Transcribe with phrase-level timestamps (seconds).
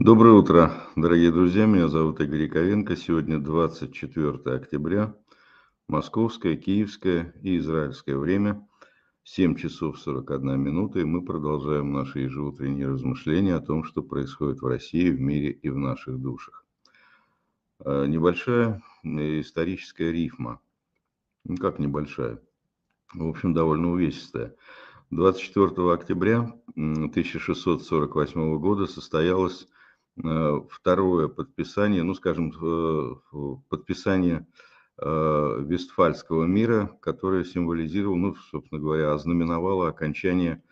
[0.00, 1.66] Доброе утро, дорогие друзья.
[1.66, 2.94] Меня зовут Игорь Яковенко.
[2.94, 5.12] Сегодня 24 октября.
[5.88, 8.64] Московское, Киевское и Израильское время.
[9.24, 11.00] 7 часов 41 минута.
[11.00, 15.68] И мы продолжаем наши ежеутренние размышления о том, что происходит в России, в мире и
[15.68, 16.64] в наших душах.
[17.80, 20.60] Э, небольшая историческая рифма.
[21.42, 22.40] Ну, как небольшая?
[23.14, 24.54] В общем, довольно увесистая.
[25.10, 29.72] 24 октября 1648 года состоялось Э,
[30.70, 33.14] второе подписание, ну, скажем, э,
[33.68, 34.46] подписание
[35.00, 40.62] э, Вестфальского мира, которое символизировало, ну, собственно говоря, ознаменовало окончание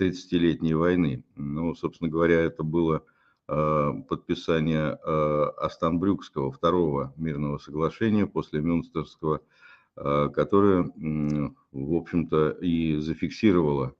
[0.00, 1.24] 30-летней войны.
[1.36, 3.02] Ну, собственно говоря, это было
[3.46, 9.40] подписание Останбрюкского второго мирного соглашения после Мюнстерского,
[9.94, 10.90] которое,
[11.70, 13.94] в общем-то, и зафиксировало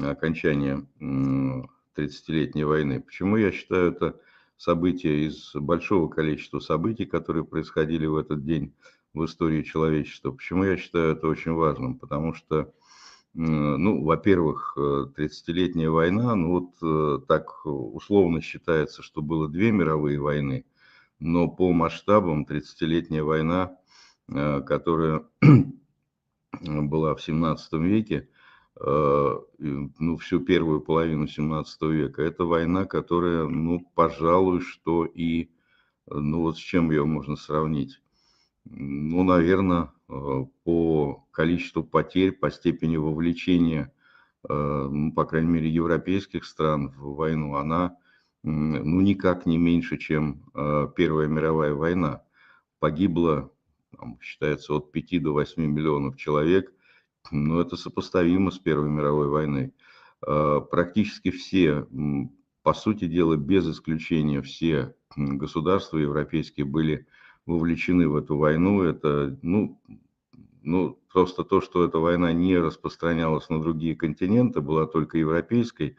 [0.00, 3.00] окончание 30-летней войны.
[3.00, 4.20] Почему я считаю это
[4.56, 8.74] события из большого количества событий, которые происходили в этот день
[9.14, 10.32] в истории человечества.
[10.32, 11.98] Почему я считаю это очень важным?
[11.98, 12.72] Потому что,
[13.34, 20.20] ну, во-первых, 30-летняя э, война, ну вот э, так условно считается, что было две мировые
[20.20, 20.64] войны,
[21.18, 23.76] но по масштабам 30-летняя война,
[24.28, 25.24] э, которая
[26.60, 28.28] была в 17 веке,
[28.78, 32.22] ну, всю первую половину 17 века.
[32.22, 35.48] Это война, которая, ну, пожалуй, что и,
[36.06, 38.00] ну, вот с чем ее можно сравнить?
[38.64, 43.92] Ну, наверное, э, по количеству потерь, по степени вовлечения,
[44.48, 47.96] э, ну, по крайней мере, европейских стран в войну, она,
[48.42, 50.44] ну, никак не меньше, чем
[50.94, 52.22] Первая мировая война.
[52.78, 53.50] Погибло,
[53.96, 56.72] там, считается, от 5 до 8 миллионов человек–
[57.30, 59.72] ну, это сопоставимо с Первой мировой войной.
[60.26, 61.86] А, практически все,
[62.62, 67.06] по сути дела, без исключения, все государства европейские были
[67.46, 68.82] вовлечены в эту войну.
[68.82, 69.80] Это, ну,
[70.62, 75.96] ну, просто то, что эта война не распространялась на другие континенты, была только европейской,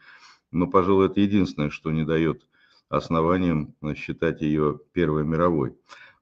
[0.50, 2.46] но, пожалуй, это единственное, что не дает
[2.88, 5.76] основаниям считать ее Первой мировой.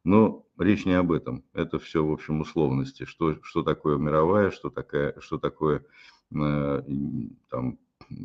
[0.04, 1.44] Но речь не об этом.
[1.52, 3.04] Это все, в общем, условности.
[3.04, 5.84] Что, что такое мировая, что, такая, что такое
[6.34, 6.82] э,
[7.48, 7.78] там,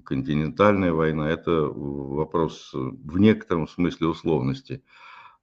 [0.03, 4.83] континентальная война, это вопрос в некотором смысле условности.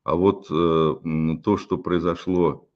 [0.05, 0.95] А вот э,
[1.45, 2.69] то, что произошло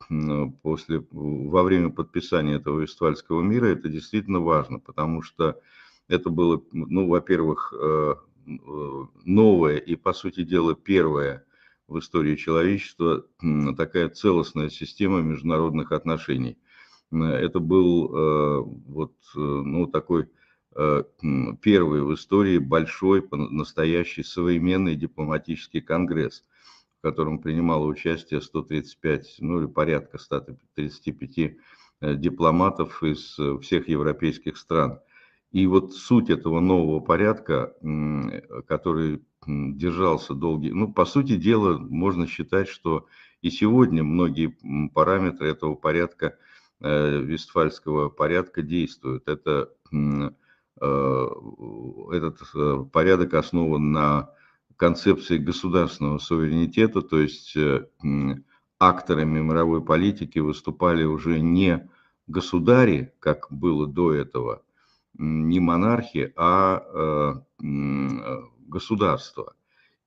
[0.62, 5.59] после, во время подписания этого Вестфальского мира, это действительно важно, потому что
[6.09, 8.15] это было, ну, во-первых, э,
[9.25, 11.44] новое и, по сути дела, первое
[11.93, 13.25] в истории человечества
[13.77, 16.59] такая целостная система международных отношений.
[17.13, 20.31] Это был э, вот, э, ну, такой
[20.75, 21.05] э,
[21.61, 26.43] первый в истории большой, настоящий современный дипломатический конгресс,
[26.99, 31.57] в котором принимало участие 135, ну или порядка 135
[32.01, 34.99] дипломатов из всех европейских стран.
[35.51, 37.75] И вот суть этого нового порядка,
[38.67, 40.73] который держался долгий.
[40.73, 43.07] Ну, по сути дела, можно считать, что
[43.43, 44.57] и сегодня многие
[44.95, 46.39] параметры этого порядка,
[46.81, 49.29] э, Вестфальского порядка действуют.
[49.29, 50.31] Это, э,
[50.81, 54.31] этот э, порядок основан на
[54.77, 57.57] концепции государственного суверенитета, то есть
[58.79, 61.89] акторами мировой политики выступали уже не
[62.27, 64.63] государи, как было до этого,
[65.15, 67.45] не монархи, а
[68.72, 69.55] государства.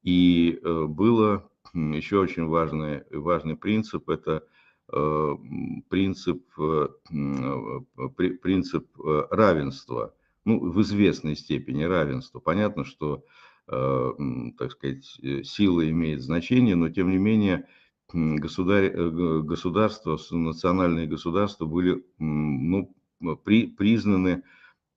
[0.05, 4.43] И э, было еще очень важный, важный принцип, это
[4.93, 5.35] э,
[5.89, 6.87] принцип, э,
[8.41, 8.87] принцип
[9.31, 10.13] равенства,
[10.45, 12.39] ну, в известной степени равенства.
[12.39, 13.25] Понятно, что,
[13.65, 15.03] так сказать,
[15.43, 17.67] сила имеет значение, но тем не менее
[18.13, 18.91] государь,
[19.41, 22.95] государства, национальные государства были ну,
[23.43, 24.43] при, признаны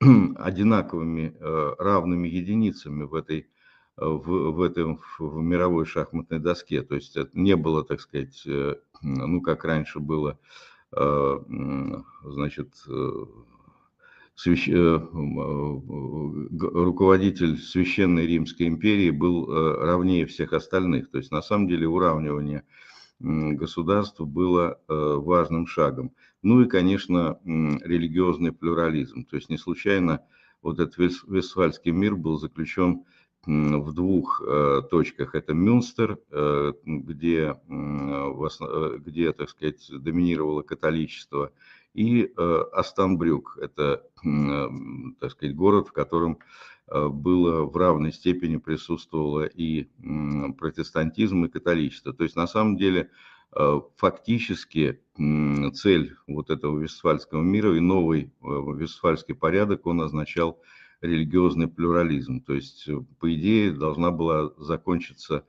[0.37, 1.35] одинаковыми
[1.79, 3.47] равными единицами в этой
[4.01, 6.83] в, в этом в мировой шахматной доске.
[6.83, 10.39] То есть это не было, так сказать, э, ну как раньше было,
[10.93, 11.39] э,
[12.25, 13.25] значит, э,
[16.61, 21.11] руководитель Священной Римской империи был равнее всех остальных.
[21.11, 22.63] То есть на самом деле уравнивание
[23.19, 26.13] государств было важным шагом.
[26.43, 29.25] Ну и, конечно, религиозный плюрализм.
[29.25, 30.21] То есть не случайно
[30.63, 33.05] вот этот Вестфальский мир был заключен в
[33.49, 35.35] двух э, точках.
[35.35, 41.51] Это Мюнстер, э, где, э, где, так сказать, доминировало католичество,
[41.95, 43.59] и Останбрюк.
[43.61, 44.05] Это,
[45.21, 46.39] так сказать, город, в котором
[46.87, 49.89] было в равной степени присутствовало и
[50.59, 52.13] протестантизм, и католичество.
[52.13, 53.11] То есть на самом деле
[53.97, 55.01] фактически
[55.75, 60.61] цель вот этого Вестфальского мира и новый Вестфальский порядок, он означал
[61.01, 62.41] религиозный плюрализм.
[62.41, 65.45] То есть, по идее, должна была закончиться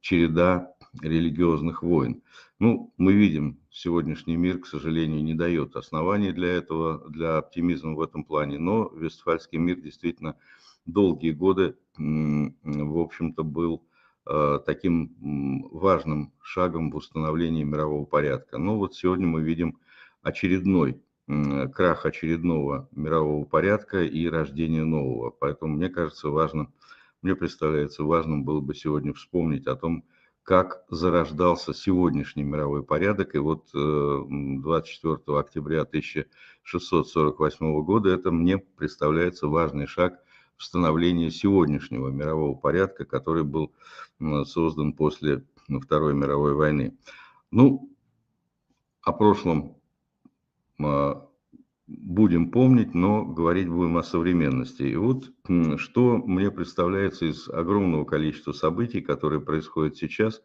[0.00, 2.22] череда религиозных войн.
[2.58, 8.00] Ну, мы видим, сегодняшний мир, к сожалению, не дает оснований для этого, для оптимизма в
[8.00, 10.34] этом плане, но Вестфальский мир действительно
[10.84, 13.84] долгие годы, в общем-то, был
[14.26, 18.58] э, таким важным шагом в установлении мирового порядка.
[18.58, 19.78] Но вот сегодня мы видим
[20.22, 21.00] очередной
[21.74, 25.30] крах очередного мирового порядка и рождение нового.
[25.30, 26.72] Поэтому мне кажется важным,
[27.20, 30.04] мне представляется важным было бы сегодня вспомнить о том,
[30.42, 33.34] как зарождался сегодняшний мировой порядок.
[33.34, 40.18] И вот 24 э, октября 1648 года это мне представляется важный шаг
[40.56, 43.74] в становлении сегодняшнего мирового порядка, который был
[44.46, 46.96] создан после Второй мировой войны.
[47.50, 47.94] Ну,
[49.02, 49.77] о прошлом
[51.88, 54.82] будем помнить, но говорить будем о современности.
[54.82, 55.30] И вот
[55.76, 60.42] что мне представляется из огромного количества событий, которые происходят сейчас,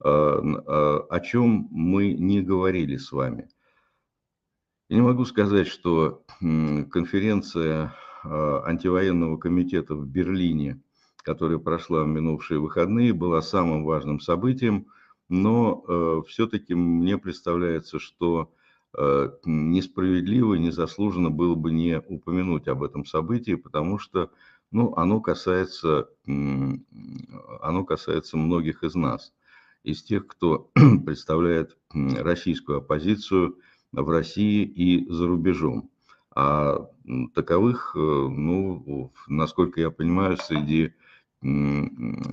[0.00, 3.48] а, а, о чем мы не говорили с вами.
[4.88, 7.94] Я не могу сказать, что конференция
[8.24, 10.82] а, антивоенного комитета в Берлине,
[11.18, 14.88] которая прошла в минувшие выходные, была самым важным событием,
[15.30, 18.63] но все-таки мне представляется, что Э,
[19.44, 24.30] несправедливо и незаслуженно было бы не упомянуть об этом событии, потому что
[24.70, 29.32] ну, оно, касается, оно касается многих из нас,
[29.84, 30.70] из тех, кто
[31.06, 33.58] представляет российскую оппозицию
[33.92, 35.90] в России и за рубежом.
[36.34, 36.88] А
[37.34, 40.94] таковых, э, ну, насколько я понимаю, среди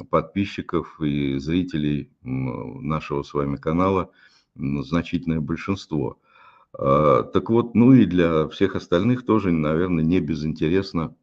[0.09, 4.09] подписчиков и зрителей нашего с вами канала
[4.55, 6.17] значительное большинство–
[6.77, 11.15] так вот, ну и для всех остальных тоже, наверное, не безинтересно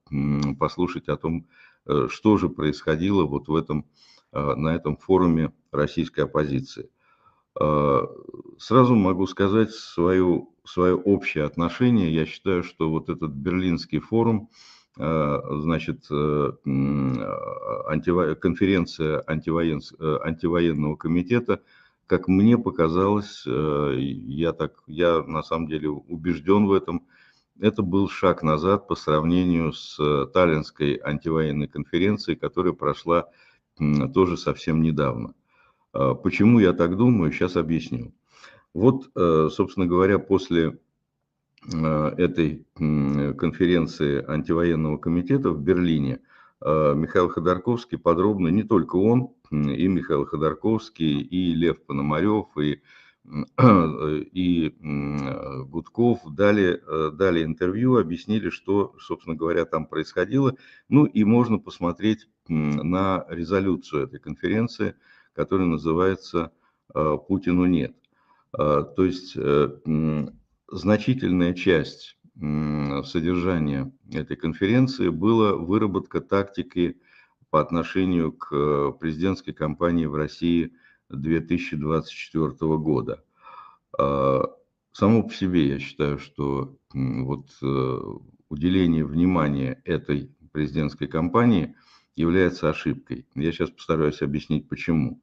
[0.59, 1.47] послушать о том,
[1.87, 3.87] э, что же происходило вот в этом,
[4.31, 6.91] а, на этом форуме российской оппозиции.
[7.59, 8.07] А,
[8.59, 12.15] сразу могу сказать свою, свое общее отношение.
[12.15, 14.51] Я считаю, что вот этот берлинский форум,
[14.97, 16.53] значит, э,
[18.41, 19.81] конференция антивоен...
[20.01, 21.63] Э, антивоенного комитета–
[22.09, 27.07] как мне показалось, э, я, так, я на самом деле убежден в этом,
[27.61, 33.27] это был шаг назад по сравнению с э, Таллинской антивоенной конференцией, которая прошла
[34.13, 35.35] тоже совсем недавно.
[35.93, 38.15] А почему я так думаю, сейчас объясню.
[38.73, 40.79] Вот, э, собственно говоря, после
[41.61, 46.21] этой конференции антивоенного комитета в Берлине
[46.61, 52.83] Михаил Ходорковский подробно, не только он, и Михаил Ходорковский, и Лев Пономарев, и,
[53.63, 54.75] и
[55.69, 60.55] Гудков дали, э, дали интервью, объяснили, что, собственно говоря, там происходило.
[60.89, 64.95] Ну и можно посмотреть на резолюцию этой конференции,
[65.35, 66.53] которая называется
[66.95, 67.95] э, «Путину нет».
[68.59, 69.37] Э, то есть
[70.71, 72.18] значительная часть
[73.05, 77.01] содержания этой конференции была выработка тактики
[77.51, 80.75] по отношению к э, президентской кампании в России
[81.09, 83.25] 2024 года.
[83.99, 84.45] А,
[84.93, 88.01] само по себе я считаю, что вот э,
[88.49, 91.75] уделение внимания этой президентской кампании
[92.17, 93.27] является ошибкой.
[93.35, 95.23] Я сейчас постараюсь объяснить, почему.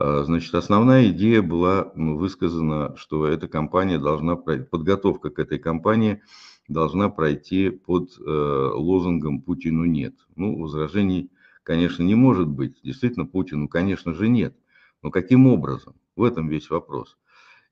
[0.00, 6.22] А, значит, основная идея была высказана, что эта кампания должна пройти, подготовка к этой кампании
[6.68, 10.14] должна пройти под э, лозунгом «Путину нет».
[10.36, 11.30] Ну, возражений
[11.64, 12.80] конечно, не может быть.
[12.82, 14.56] Действительно, Путину, конечно же, нет.
[15.02, 15.94] Но каким образом?
[16.16, 17.18] В этом весь вопрос.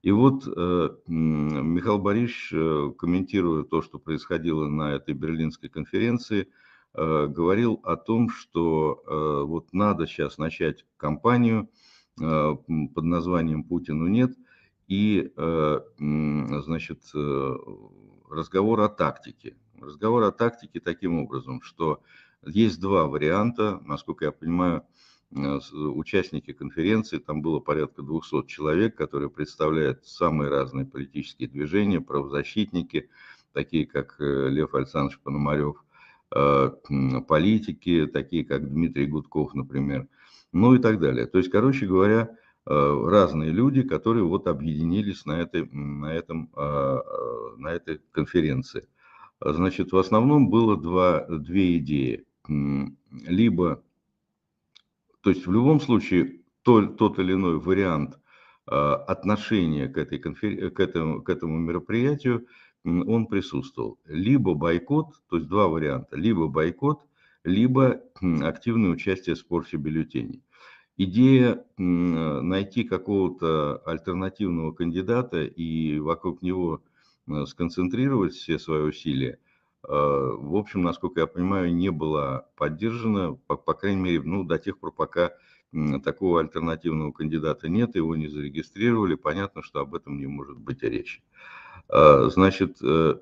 [0.03, 6.49] И вот э, Михаил Борисович, э, комментируя то, что происходило на этой берлинской конференции,
[6.95, 11.69] говорил о том, что вот надо сейчас начать кампанию
[12.19, 14.37] под названием «Путину нет»,
[14.89, 17.57] и, э, значит, э,
[18.31, 19.55] разговор о тактике.
[19.79, 22.01] Разговор о тактике таким образом, что
[22.45, 24.85] есть два варианта, насколько я понимаю,
[25.31, 33.11] э, участники конференции, там было порядка 200 человек, которые представляют самые разные политические движения, правозащитники,
[33.53, 35.85] такие как э, Лев Александрович Пономарев,
[37.27, 40.09] политики, такие как Дмитрий Гудков, например,
[40.53, 41.27] ну и так далее.
[41.27, 48.01] То есть, короче говоря, разные люди, которые вот объединились на этой, на этом, на этой
[48.13, 48.87] конференции.
[49.41, 52.25] Значит, в основном было два, две идеи.
[52.47, 53.83] Либо,
[55.23, 58.19] то есть в любом случае, тот, тот или иной вариант
[58.67, 60.71] отношения к, этой конфер...
[60.71, 62.47] к, этому, к этому мероприятию,
[62.85, 63.99] он присутствовал.
[64.05, 67.01] Либо бойкот, то есть два варианта, либо бойкот,
[67.45, 68.01] либо
[68.43, 70.43] активное участие в спорте бюллетеней.
[70.97, 76.83] Идея найти какого-то альтернативного кандидата и вокруг него
[77.29, 79.39] э, сконцентрировать все свои усилия,
[79.85, 84.59] э, в общем, насколько я понимаю, не была поддержана, по, по крайней мере, ну, до
[84.59, 85.33] тех пор, пока
[86.03, 91.23] такого альтернативного кандидата нет, его не зарегистрировали, понятно, что об этом не может быть речи.
[91.89, 93.17] А, значит, э,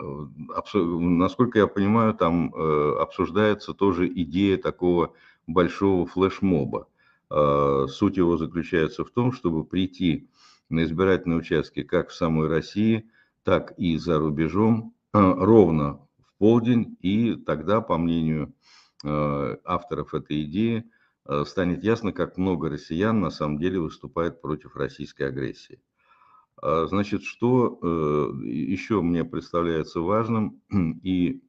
[0.00, 5.14] насколько я понимаю, там обсуждается тоже идея такого
[5.48, 6.88] большого флешмоба.
[7.30, 10.30] А, суть его заключается в том, чтобы прийти
[10.68, 13.10] на избирательные участки как в самой России,
[13.42, 18.54] так и за рубежом а, ровно в полдень, и тогда, по мнению
[19.04, 20.90] авторов этой идеи,
[21.44, 25.80] станет ясно, как много россиян на самом деле выступает против российской агрессии.
[26.60, 30.60] Значит, что э, еще мне представляется важным,
[31.02, 31.40] и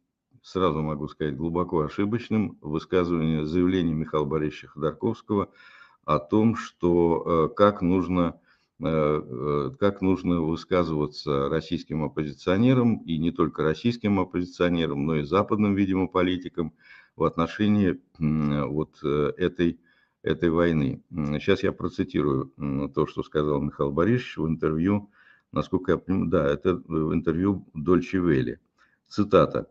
[0.44, 5.50] сразу могу сказать, глубоко ошибочным высказывание, заявление Михаила Борисовича Ходорковского
[6.06, 8.40] о том, что э, как нужно,
[8.80, 16.08] э, как нужно высказываться российским оппозиционерам, и не только российским оппозиционерам, но и западным, видимо,
[16.08, 16.74] политикам
[17.16, 19.80] в отношении вот этой,
[20.24, 21.04] этой войны.
[21.12, 22.52] Сейчас я процитирую
[22.94, 25.10] то, что сказал Михаил Борисович в интервью,
[25.52, 28.60] насколько я понимаю, да, это в интервью Дольче Вели.
[29.08, 29.68] Цитата.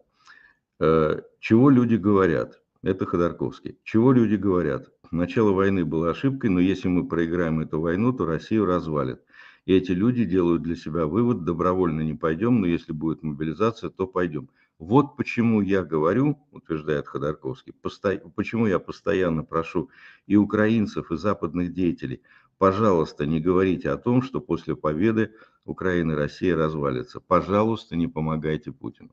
[0.81, 2.61] Э, чего люди говорят?
[2.83, 3.79] Это Ходорковский.
[3.85, 4.91] Чего люди говорят?
[5.11, 9.21] Начало войны было ошибкой, но если мы проиграем эту войну, то Россию развалит.
[9.67, 14.07] И эти люди делают для себя вывод, добровольно не пойдем, но если будет мобилизация, то
[14.07, 14.49] пойдем.
[14.79, 18.19] Вот почему я говорю, утверждает Ходорковский, посто...
[18.37, 19.91] почему я постоянно прошу
[20.27, 22.23] и украинцев, и западных деятелей,
[22.59, 27.21] пожалуйста, не говорите о том, что после победы Украина и Россия развалится.
[27.21, 29.11] Пожалуйста, не помогайте Путину.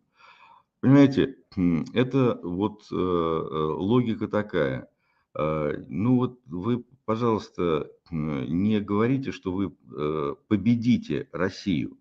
[0.81, 1.37] Понимаете,
[1.93, 4.87] это вот э, э, логика такая.
[5.33, 9.71] Э, ну вот вы, пожалуйста, не говорите, что вы
[10.47, 11.97] победите Россию,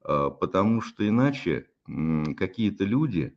[0.00, 1.67] потому что иначе
[2.36, 3.36] какие-то люди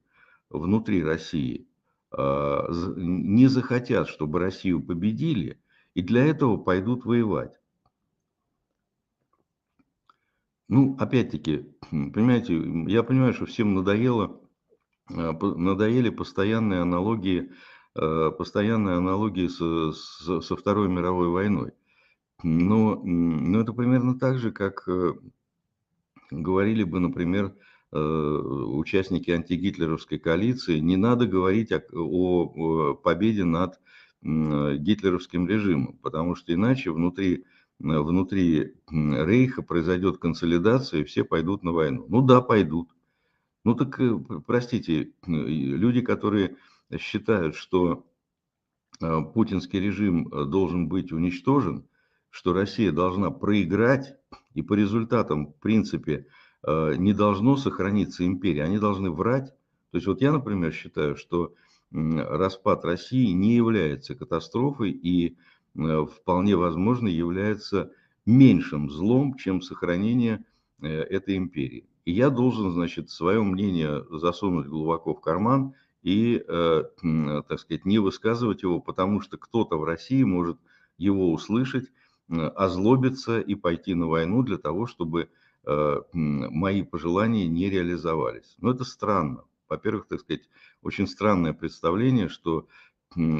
[0.50, 1.67] внутри России
[2.13, 5.62] не захотят, чтобы Россию победили,
[5.93, 7.53] и для этого пойдут воевать.
[10.67, 14.41] Ну, опять-таки, понимаете, я понимаю, что всем надоело
[15.15, 17.51] Э, надоели постоянные аналогии,
[17.96, 21.72] э, постоянные аналогии со, со Второй мировой войной.
[22.43, 25.13] Но, но это примерно так же, как э,
[26.31, 27.53] говорили бы, например,
[27.91, 33.79] участники антигитлеровской коалиции, не надо говорить о, о победе над
[34.21, 37.43] гитлеровским режимом, потому что иначе внутри,
[37.79, 42.05] внутри Рейха произойдет консолидация, и все пойдут на войну.
[42.07, 42.89] Ну да, пойдут.
[43.63, 46.57] Ну так, э, простите, люди, которые
[46.98, 48.05] считают, что
[49.00, 51.88] э, путинский режим э, должен быть уничтожен,
[52.29, 54.15] что Россия должна проиграть,
[54.55, 56.27] и по результатам, в принципе,
[56.65, 59.53] не должно сохраниться империя, они должны врать.
[59.91, 61.53] То есть вот я, например, считаю, что
[61.91, 65.38] распад России не является катастрофой и
[65.74, 67.91] вполне возможно является
[68.25, 70.46] меньшим злом, чем сохранение
[70.80, 71.88] этой империи.
[72.06, 76.84] И я должен, значит, свое мнение засунуть глубоко в карман и, э,
[77.48, 80.58] так сказать, не высказывать его, потому что кто-то в России может
[80.98, 81.91] его услышать,
[82.27, 85.27] озлобиться и пойти на войну для того, чтобы э,
[85.63, 88.56] мои пожелания не реализовались.
[88.60, 89.46] Но это странно.
[89.70, 90.50] Во-первых, так сказать,
[90.82, 92.68] очень странное представление, что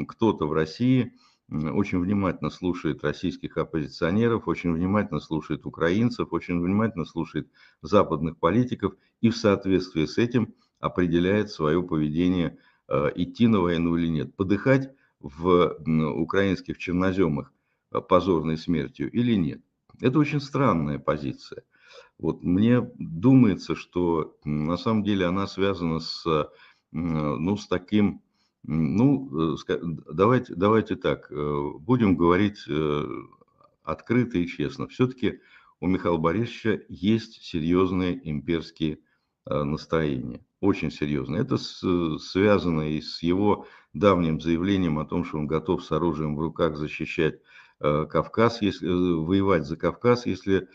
[0.06, 1.12] кто-то в России
[1.50, 7.50] очень внимательно слушает российских оппозиционеров, очень внимательно слушает украинцев, очень внимательно слушает
[7.82, 14.08] западных политиков и в соответствии с этим определяет свое поведение, э, идти на войну или
[14.08, 15.76] нет, подыхать в
[16.16, 17.52] украинских черноземах
[17.90, 19.60] э, позорной смертью или нет.
[20.00, 21.62] Это очень странная позиция.
[22.18, 26.50] Вот мне думается, что на самом деле она связана с,
[26.92, 28.22] ну, с таким
[28.64, 29.76] ну, э,
[30.12, 33.04] давайте, давайте так, э, будем говорить э,
[33.82, 34.86] открыто и честно.
[34.86, 35.40] Все-таки
[35.80, 38.98] у Михаила Борисовича есть серьезные имперские
[39.44, 41.42] настроения, очень серьезные.
[41.42, 46.40] Это связано и с его давним заявлением о том, что он готов с оружием в
[46.40, 47.40] руках защищать
[47.80, 50.68] Кавказ, если воевать за Кавказ, если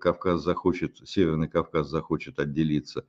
[0.00, 3.04] Кавказ захочет, Северный Кавказ захочет отделиться.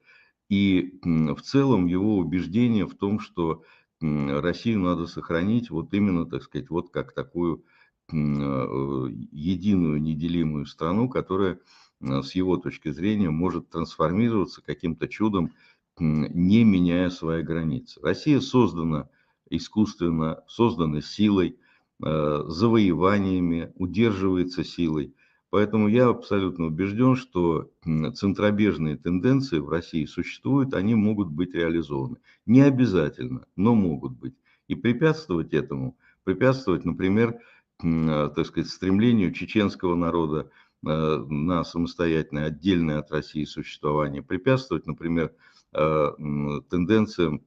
[0.50, 3.64] и в целом его убеждение в том, что
[4.02, 7.64] Россию надо сохранить вот именно, так сказать, вот как такую
[8.12, 11.60] э, единую неделимую страну, которая
[12.02, 15.54] с его точки зрения может трансформироваться каким-то чудом,
[16.00, 18.00] не меняя свои границы.
[18.02, 19.10] Россия создана
[19.50, 21.60] искусственно, создана силой,
[22.04, 25.14] э, завоеваниями, удерживается силой.
[25.52, 27.70] Поэтому я абсолютно убежден, что
[28.16, 32.16] центробежные тенденции в России существуют, они могут быть реализованы.
[32.46, 34.34] Не обязательно, но могут быть.
[34.70, 37.38] И препятствовать этому, препятствовать, например,
[37.84, 40.50] э, так сказать, стремлению чеченского народа
[40.88, 45.34] э, на самостоятельное, отдельное от России существование, препятствовать, например,
[45.74, 46.12] э,
[46.70, 47.42] тенденциям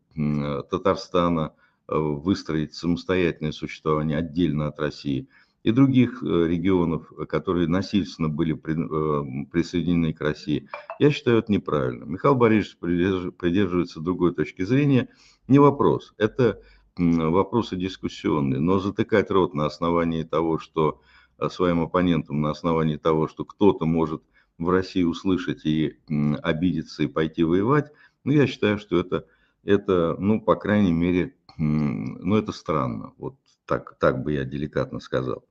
[0.70, 1.54] Татарстана
[1.86, 5.26] выстроить самостоятельное существование отдельно от России–
[5.64, 10.68] и других э, регионов, которые насильственно были э, присоединены к России.
[10.98, 12.04] Я считаю это неправильно.
[12.04, 15.08] Михаил Борисович придерживается другой точки зрения.
[15.48, 16.12] Не вопрос.
[16.18, 16.60] Это
[16.96, 18.60] вопросы дискуссионные.
[18.60, 21.00] Но затыкать рот на основании того, что
[21.38, 24.22] э, своим оппонентам, на основании того, что кто-то может
[24.58, 25.96] в России услышать и
[26.42, 27.90] обидеться и пойти воевать,
[28.22, 29.26] ну, я считаю, что это,
[29.64, 33.12] это ну, по крайней мере, ну, это странно.
[33.18, 35.44] Вот так, так бы я деликатно сказал.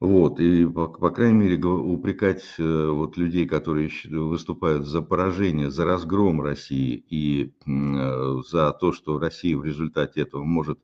[0.00, 5.84] Вот, и, по, по крайней мере, упрекать э, вот людей, которые выступают за поражение, за
[5.84, 10.78] разгром России и э, за то, что Россия в результате этого может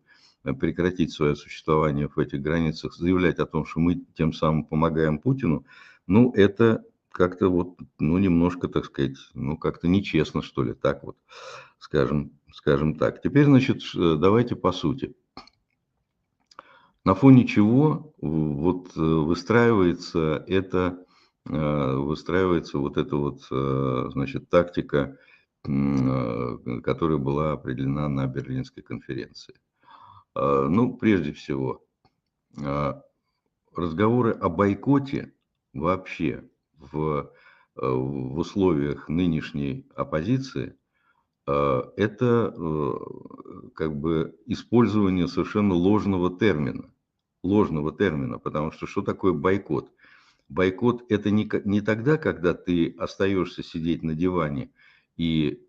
[0.45, 5.19] э, прекратить свое существование в этих границах, заявлять о том, что мы тем самым помогаем
[5.19, 5.64] Путину,
[6.07, 11.16] ну, это как-то вот, ну, немножко, так сказать, ну, как-то нечестно, что ли, так вот,
[11.78, 13.20] скажем, скажем так.
[13.20, 15.14] Теперь, значит, давайте по сути
[17.04, 21.04] на фоне чего вот э, выстраивается это,
[21.48, 25.16] э, выстраивается вот эта вот, э, значит, тактика,
[25.62, 29.54] которая была определена на Берлинской конференции.
[30.36, 31.85] Ну, прежде всего,
[33.74, 35.33] разговоры о бойкоте
[35.72, 37.33] вообще в,
[37.74, 40.76] в условиях нынешней оппозиции–
[41.46, 42.54] это
[43.74, 46.90] как бы использование совершенно ложного термина
[47.46, 49.90] ложного термина, потому что что такое бойкот?
[50.48, 54.70] Бойкот– это не, не тогда, когда ты остаешься сидеть на диване
[55.16, 55.66] и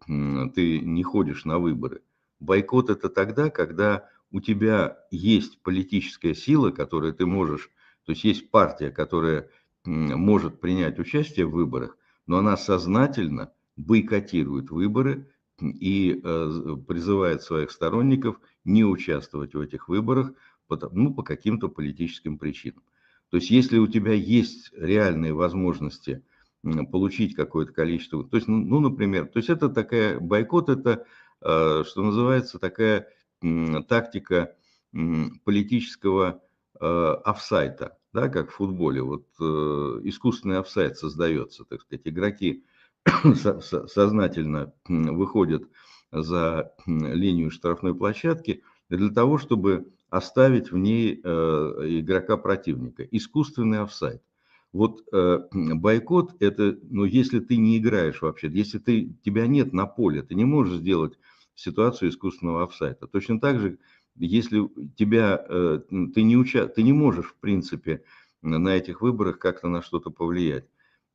[0.55, 2.01] ты не ходишь на выборы.
[2.39, 7.71] Бойкот– это тогда, когда у тебя есть политическая сила, которую ты можешь,
[8.05, 9.49] то есть есть партия, которая
[9.85, 18.39] может принять участие в выборах, но она сознательно бойкотирует выборы и э, призывает своих сторонников
[18.63, 20.31] не участвовать в этих выборах,
[20.91, 22.83] ну, по каким-то политическим причинам.
[23.29, 26.23] То есть, если у тебя есть реальные возможности
[26.91, 31.05] получить какое-то количество, то есть, ну, ну например, то есть это такая, бойкот это,
[31.41, 33.07] э, что называется, такая
[33.87, 34.55] тактика
[35.43, 36.41] политического
[36.79, 36.85] э,
[37.23, 39.27] офсайта, да, как в футболе, вот
[40.05, 42.63] искусственный офсайт создается, так сказать, игроки
[43.87, 45.63] сознательно выходят
[46.11, 51.27] за линию штрафной площадки для того, чтобы оставить в ней э,
[51.99, 53.03] игрока противника.
[53.03, 54.21] Искусственный офсайд.
[54.71, 59.85] Вот э, бойкот– это, ну, если ты не играешь вообще, если ты, тебя нет на
[59.85, 61.17] поле, ты не можешь сделать
[61.55, 63.07] ситуацию искусственного офсайда.
[63.07, 63.79] Точно так же,
[64.15, 65.81] если тебя, э,
[66.13, 68.03] ты, не уча, ты не можешь, в принципе,
[68.41, 70.65] на этих выборах как-то на что-то повлиять.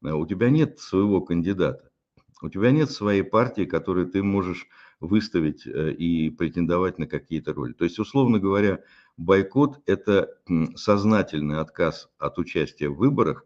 [0.02, 1.90] У тебя нет своего кандидата,
[2.42, 4.66] у тебя нет своей партии, которую ты можешь
[5.00, 7.72] выставить э, и претендовать на какие-то роли.
[7.72, 8.82] То есть, условно говоря,
[9.16, 10.28] бойкот– это
[10.76, 13.44] сознательный отказ от участия в выборах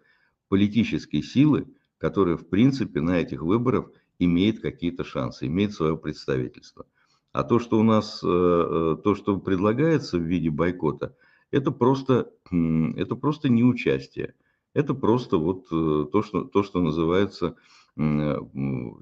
[0.49, 1.66] политической силы,
[1.99, 6.87] которая, в принципе, на этих выборах имеет какие-то шансы, имеет свое представительство.
[7.33, 11.14] А то, что у нас, э, э, то, что предлагается в виде бойкота,
[11.51, 14.35] это просто, это просто неучастие.
[14.77, 17.57] Это просто вот то, что, то, что называется
[17.99, 18.39] Э,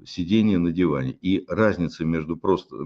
[0.05, 1.11] сидение на диване.
[1.21, 2.77] И разница между просто,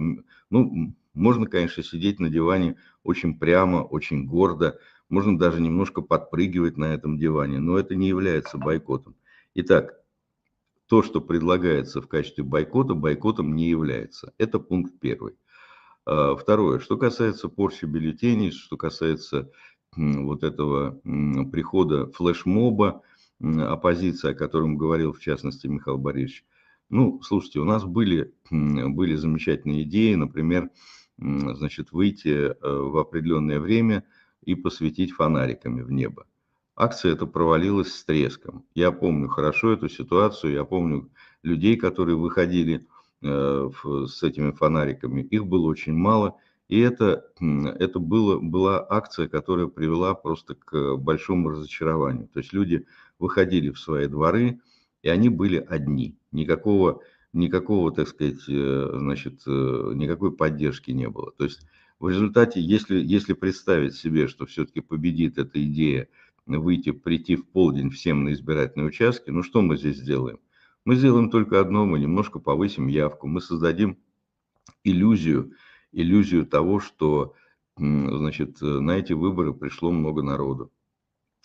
[0.50, 6.86] ну, можно, конечно, сидеть на диване очень прямо, очень гордо, можно даже немножко подпрыгивать на
[6.86, 9.16] этом диване, но это не является бойкотом.
[9.54, 10.02] Итак,
[10.88, 14.34] то, что предлагается в качестве бойкота, бойкотом не является.
[14.40, 15.36] Это пункт первый.
[16.06, 19.52] А, второе, что касается порчи бюллетеней, что касается
[19.96, 21.00] вот этого
[21.52, 23.02] прихода флешмоба,
[23.42, 26.46] оппозиция, о котором говорил в частности Михаил Борисович.
[26.90, 30.70] Ну, слушайте, у нас были, были замечательные идеи, например,
[31.18, 34.04] значит, выйти э, в определенное время
[34.44, 36.26] и посветить фонариками в небо.
[36.76, 38.66] Акция эта провалилась с треском.
[38.74, 41.10] Я помню хорошо эту ситуацию, я помню
[41.44, 42.88] людей, которые выходили
[43.22, 46.38] с этими фонариками, их было очень мало.
[46.70, 52.28] И это, это было, была акция, которая привела просто к большому разочарованию.
[52.28, 52.86] То есть люди
[53.18, 54.62] выходили в свои дворы,
[55.02, 56.16] и они были одни.
[56.32, 57.02] Никакого,
[57.34, 61.32] никакого так сказать, э, значит, э, никакой поддержки не было.
[61.32, 61.66] То есть
[62.00, 66.08] в результате, если, если представить себе, что все-таки победит эта идея
[66.46, 70.40] выйти, прийти в полдень всем на избирательные участки, ну что мы здесь сделаем?
[70.86, 73.98] Мы сделаем только одно, мы немножко повысим явку, мы создадим
[74.84, 75.54] иллюзию,
[75.92, 77.36] иллюзию того, что
[77.78, 80.72] значит, на эти выборы пришло много народу.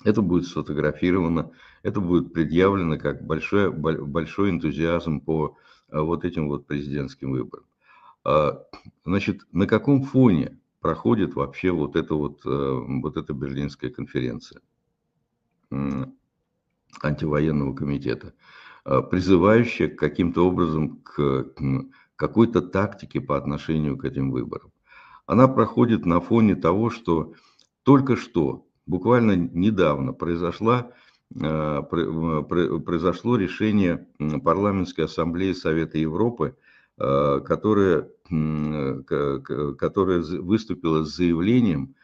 [0.02, 1.52] Это будет сфотографировано,
[1.82, 5.56] это будет предъявлено как большой, большой энтузиазм по
[5.88, 7.64] а, вот этим вот президентским выборам.
[8.24, 8.64] А,
[9.04, 14.60] значит, на каком фоне проходит вообще вот эта вот, э, вот эта Берлинская конференция
[17.02, 18.34] антивоенного комитета,
[18.84, 21.46] а, призывающая каким-то образом к
[22.16, 24.72] какой-то тактике по отношению к этим выборам.
[25.26, 27.34] Она проходит на фоне того, что
[27.82, 30.90] только что, буквально недавно произошла
[31.42, 34.06] а, произошло решение
[34.44, 36.56] парламентской ассамблеи Совета Европы,
[36.96, 41.96] которая, которая выступила с заявлением,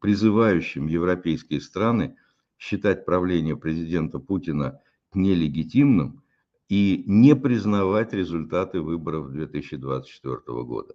[0.00, 2.16] призывающим европейские страны
[2.58, 4.80] считать правление президента Путина
[5.14, 6.22] нелегитимным
[6.70, 10.94] и не признавать результаты выборов 2024 года.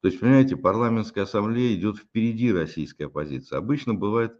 [0.00, 3.56] То есть, понимаете, парламентская ассамблея идет впереди российской оппозиции.
[3.56, 4.38] Обычно бывает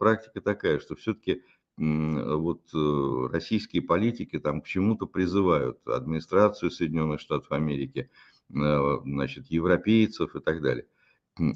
[0.00, 1.42] практика такая, что все-таки
[1.78, 8.10] вот э, российские политики там к чему-то призывают администрацию Соединенных Штатов Америки,
[8.48, 10.86] э, значит, европейцев и так далее.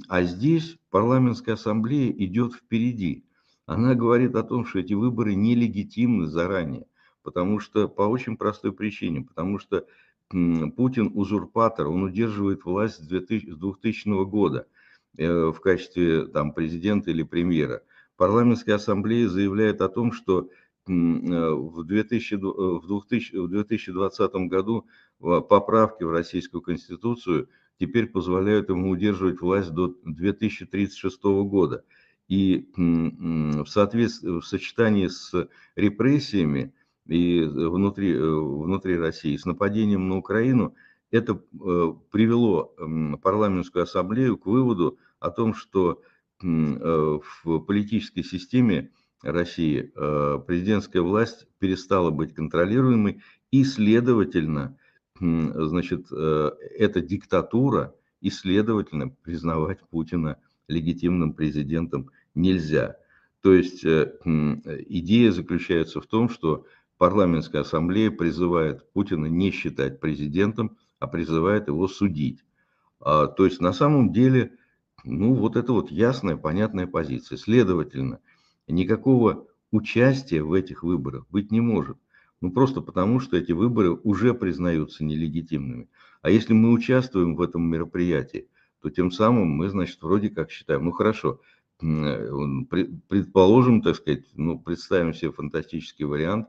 [0.08, 3.24] А здесь парламентская ассамблея идет впереди.
[3.64, 6.86] Она говорит о том, что эти выборы нелегитимны заранее,
[7.22, 9.86] потому что по очень простой причине, потому что
[10.28, 14.66] Путин узурпатор, он удерживает власть с 2000 года
[15.18, 17.82] э, в качестве там, президента или премьера
[18.20, 20.50] парламентская ассамблея заявляет о том, что
[20.86, 24.86] э, в, 2000, в, 2000, в 2020 году
[25.18, 31.82] поправки в Российскую Конституцию теперь позволяют ему удерживать власть до 2036 года.
[32.28, 36.74] И в, соответствии, в сочетании с репрессиями
[37.06, 40.74] и внутри, э, внутри России, с нападением на Украину,
[41.10, 42.74] это э, привело
[43.22, 46.02] парламентскую ассамблею к выводу о том, что
[46.42, 48.90] Э, в политической системе
[49.22, 54.78] России э, президентская власть перестала быть контролируемой, и, следовательно,
[55.18, 62.96] значит, э, эта диктатура, и, следовательно, признавать Путина легитимным президентом нельзя.
[63.42, 66.66] То есть идея заключается в том, что
[67.00, 72.44] парламентская ассамблея призывает Путина не считать президентом, а призывает его судить.
[73.00, 74.52] А, то есть на самом деле
[75.04, 77.38] ну, вот это вот ясная, понятная позиция.
[77.38, 78.20] Следовательно,
[78.68, 81.96] никакого участия в этих выборах быть не может.
[82.42, 85.88] Ну, просто потому, что эти выборы уже признаются нелегитимными.
[86.20, 88.50] А если мы участвуем в этом мероприятии,
[88.82, 91.40] то тем самым мы, значит, вроде как считаем, ну, хорошо,
[91.78, 96.48] предположим, так сказать, ну, представим себе фантастический вариант,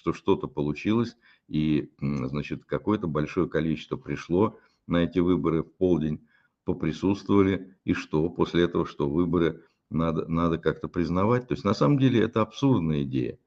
[0.00, 1.14] что что-то получилось,
[1.46, 6.26] и, значит, какое-то большое количество пришло на эти выборы в полдень,
[6.64, 8.30] поприсутствовали, и что?
[8.30, 9.10] После этого что?
[9.10, 11.48] Выборы надо, надо как-то признавать.
[11.48, 13.38] То есть на самом деле это абсурдная идея.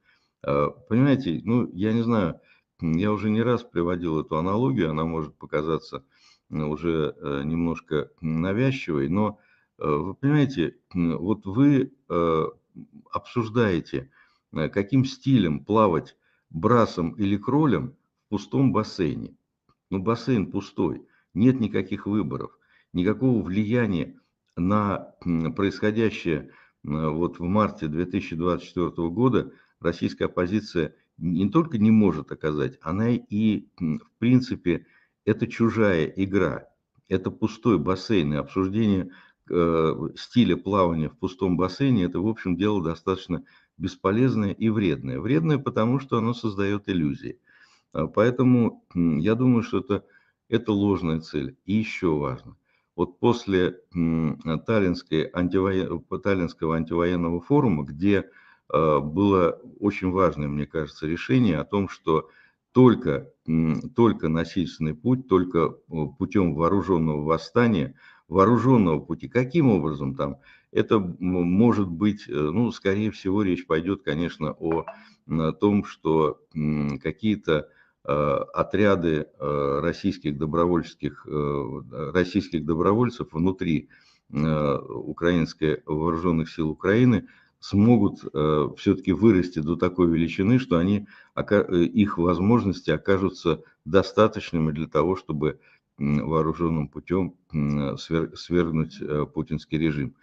[0.43, 2.39] А, понимаете, ну я не знаю,
[2.81, 6.05] я уже не раз приводил эту аналогию, она может показаться
[6.51, 9.39] уже э, немножко навязчивой, но
[9.79, 12.45] э, вы понимаете, вот вы э,
[13.11, 14.11] обсуждаете,
[14.51, 16.15] каким стилем плавать
[16.53, 19.35] брасом или кролем в пустом бассейне.
[19.89, 22.57] Ну, бассейн пустой, нет никаких выборов
[22.93, 24.15] никакого влияния
[24.55, 25.13] на
[25.55, 26.51] происходящее
[26.83, 34.11] вот в марте 2024 года российская оппозиция не только не может оказать, она и, в
[34.19, 34.85] принципе,
[35.25, 36.67] это чужая игра,
[37.07, 39.11] это пустой бассейн, и обсуждение
[39.49, 43.43] э, стиля плавания в пустом бассейне, это, в общем, дело достаточно
[43.77, 45.19] бесполезное и вредное.
[45.19, 47.39] Вредное, потому что оно создает иллюзии.
[47.91, 50.03] А поэтому я думаю, что это,
[50.49, 51.57] это ложная цель.
[51.65, 52.55] И еще важно,
[52.95, 55.31] вот после Таллинской.
[56.23, 58.29] Таллинского антивоенного форума, где
[58.71, 62.29] э, было очень важное, мне кажется, решение о том, что
[62.71, 63.29] только,
[63.95, 65.69] только насильственный путь, только
[66.17, 67.95] путем вооруженного восстания,
[68.27, 70.37] вооруженного пути, каким образом там,
[70.73, 74.85] это может быть, э, ну, скорее всего, речь пойдет, конечно, о,
[75.27, 76.41] о том, что
[77.01, 77.69] какие-то
[78.03, 81.25] отряды российских добровольческих,
[81.89, 83.87] российских добровольцев внутри
[84.29, 87.29] украинской вооруженных сил Украины
[87.61, 88.19] смогут
[88.77, 91.07] все-таки вырасти до такой величины, что они,
[91.69, 95.61] их возможности окажутся достаточными для того, чтобы
[95.97, 98.99] вооруженным путем свергнуть
[99.33, 100.13] путинский режим.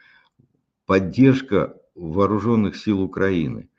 [0.91, 3.71] Поддержка вооруженных сил Украины,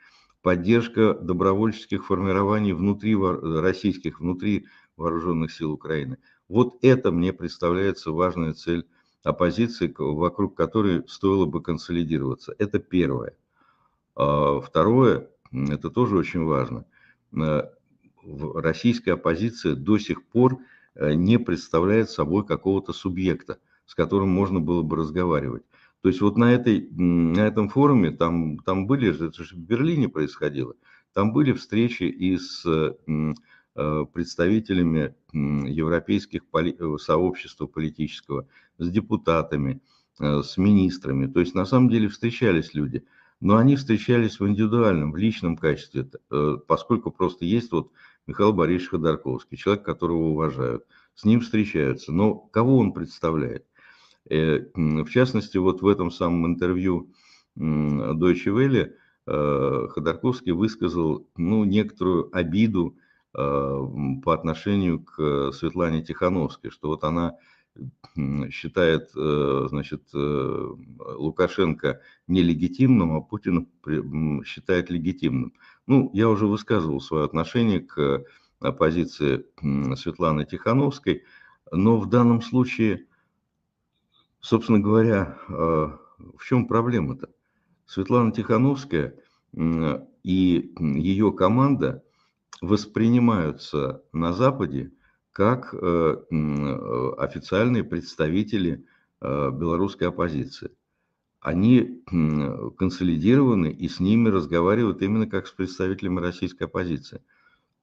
[0.41, 6.19] поддержка добровольческих формирований внутри российских, внутри вооруженных сил Украины.
[6.47, 8.87] Вот это мне представляется важная цель
[9.25, 12.55] оппозиции, вокруг которой стоило бы консолидироваться.
[12.57, 13.35] Это первое.
[14.15, 16.85] А второе, это тоже очень важно.
[17.35, 17.63] Э,
[18.55, 20.59] российская оппозиция до сих пор
[20.95, 25.63] э, не представляет собой какого-то субъекта, с которым можно было бы разговаривать.
[26.01, 30.09] То есть вот на, этой, на этом форуме, там, там были, это же в Берлине
[30.09, 30.73] происходило,
[31.13, 38.47] там были встречи и с э, представителями европейских поли, э, сообщества политического,
[38.79, 39.79] с депутатами,
[40.19, 41.27] э, с министрами.
[41.27, 43.05] То есть на самом деле встречались люди,
[43.39, 46.09] но они встречались в индивидуальном, в личном качестве,
[46.67, 47.91] поскольку просто есть вот
[48.27, 50.85] Михаил Борисович Ходорковский, человек, которого уважают,
[51.15, 52.11] с ним встречаются.
[52.11, 53.65] Но кого он представляет?
[54.29, 57.11] Э, в частности, вот в этом самом интервью
[57.57, 58.93] Deutsche Welle
[59.27, 62.97] э, Ходорковский высказал ну, некоторую обиду
[63.33, 63.39] э,
[64.23, 67.35] по отношению к Светлане Тихановской, что вот она
[68.49, 73.69] считает, значит, Лукашенко нелегитимным, а Путин
[74.43, 75.53] считает легитимным.
[75.87, 78.25] Ну, я уже высказывал свое отношение к
[78.77, 79.45] позиции
[79.95, 81.23] Светланы Тихановской,
[81.71, 83.05] но в данном случае
[84.41, 85.99] Собственно говоря, а,
[86.37, 87.29] в чем проблема-то?
[87.85, 89.15] Светлана Тихановская
[90.23, 92.03] и ее команда
[92.61, 94.91] воспринимаются на Западе
[95.33, 96.15] как э,
[97.17, 98.85] официальные представители
[99.19, 100.71] э, белорусской оппозиции.
[101.41, 102.03] Они
[102.77, 107.23] консолидированы и с ними разговаривают именно как с представителями российской оппозиции.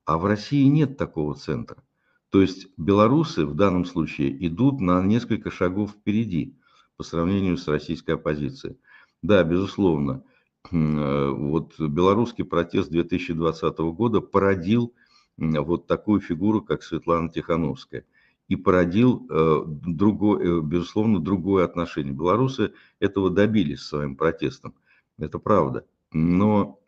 [0.05, 1.83] А в России нет такого центра.
[2.31, 6.55] То есть белорусы в данном случае идут на несколько шагов впереди
[6.97, 8.77] по сравнению с российской оппозицией.
[9.23, 10.23] Да, безусловно,
[10.71, 14.95] э, вот белорусский протест 2020 года породил
[15.39, 18.05] вот такую фигуру, как Светлана Тихановская,
[18.49, 22.13] и породил, э, другое, э, безусловно, другое отношение.
[22.13, 24.75] Белорусы этого добились своим протестом,
[25.19, 25.87] это правда.
[26.13, 26.81] Но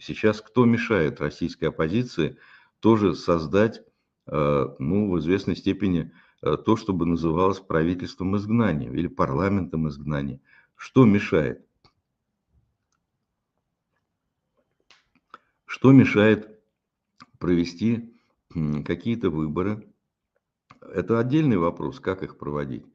[0.00, 2.36] сейчас кто мешает российской оппозиции–
[2.86, 3.82] тоже создать,
[4.28, 10.40] э, ну, в известной степени э, то, чтобы называлось правительством изгнания или парламентом изгнания.
[10.76, 11.66] Что мешает?
[15.64, 16.60] Что мешает
[17.40, 18.14] провести
[18.84, 19.92] какие-то выборы?
[20.80, 22.86] Это отдельный вопрос, как их проводить.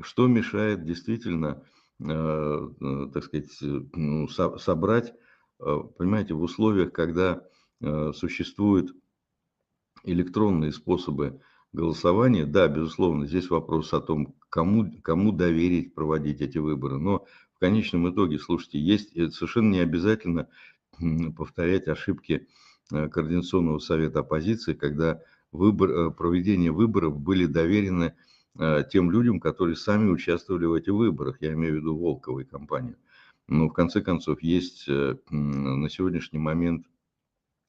[0.00, 1.62] Что мешает действительно,
[2.00, 2.70] э,
[3.14, 5.14] так сказать, ну, собрать,
[5.58, 7.46] понимаете, в условиях, когда
[7.80, 8.90] существует
[10.04, 11.40] электронные способы
[11.72, 16.98] голосования, да, безусловно, здесь вопрос о том, кому, кому доверить проводить эти выборы.
[16.98, 20.48] Но в конечном итоге, слушайте, есть совершенно не обязательно
[21.36, 22.48] повторять ошибки
[22.92, 25.20] э, Координационного совета оппозиции, когда
[25.52, 28.14] выбор, э, проведение выборов были доверены
[28.58, 31.38] э, тем людям, которые сами участвовали в этих выборах.
[31.40, 32.96] Я имею в виду Волковой компанию.
[33.46, 36.84] Но в конце концов есть на сегодняшний момент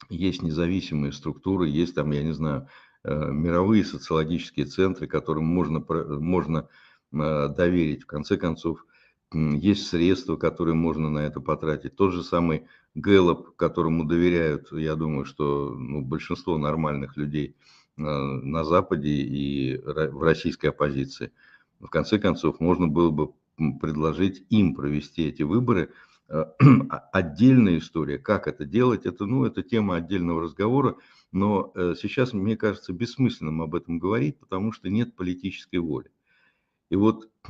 [0.08, 2.68] есть независимые структуры, есть там, я не знаю,
[3.04, 6.68] э, мировые социологические центры, которым можно, можно
[7.12, 8.04] э, доверить.
[8.04, 8.86] В конце концов,
[9.32, 11.96] есть средства, которые можно на это потратить.
[11.96, 17.56] Тот же самый Гэллоп, которому доверяют, я думаю, что ну, большинство нормальных людей
[17.98, 21.32] э, на Западе и в российской оппозиции.
[21.80, 23.34] В конце концов, можно было бы
[23.80, 25.90] предложить им провести эти выборы–
[27.12, 30.96] отдельная история, как это делать, это, ну, это тема отдельного разговора,
[31.32, 36.12] но э, сейчас, мне кажется, бессмысленным об этом говорить, потому что нет политической воли.
[36.92, 37.30] И вот,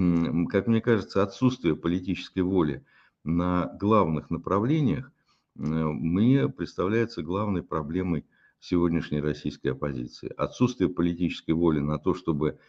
[0.49, 2.85] как мне кажется, отсутствие политической воли
[3.25, 5.11] на главных направлениях
[5.57, 8.25] э, мне представляется главной проблемой
[8.61, 10.31] сегодняшней российской оппозиции.
[10.37, 12.59] Отсутствие политической воли на то, чтобы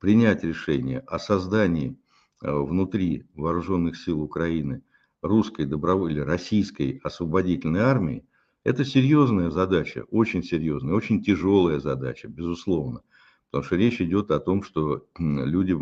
[0.00, 1.96] принять решение о создании
[2.40, 4.82] внутри вооруженных сил Украины–
[5.22, 8.24] русской добровольной российской освободительной армии,
[8.64, 13.02] это серьезная задача, очень серьезная, очень тяжелая задача, безусловно.
[13.50, 15.76] Потому что речь идет о том, что люди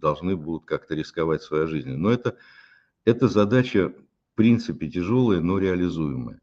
[0.00, 1.98] должны будут как-то рисковать своей жизнью.
[1.98, 2.36] Но это,
[3.04, 6.40] эта задача в принципе тяжелая, но реализуемая.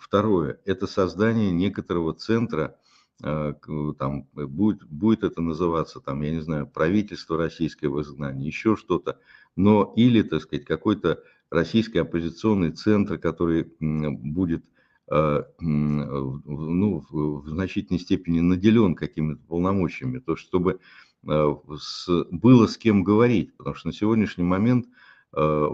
[0.00, 2.78] Второе– это создание некоторого центра,
[3.20, 9.18] там будет, будет это называться, там, я не знаю, правительство российское в изгнании, еще что-то,
[9.56, 14.64] но или, так сказать, какой-то российский оппозиционный центр, который будет
[15.08, 20.80] Э, ну, в значительной степени наделен какими-то полномочиями, то чтобы
[21.28, 21.56] э,
[22.30, 24.86] было с кем говорить, потому что на сегодняшний момент
[25.32, 25.68] э,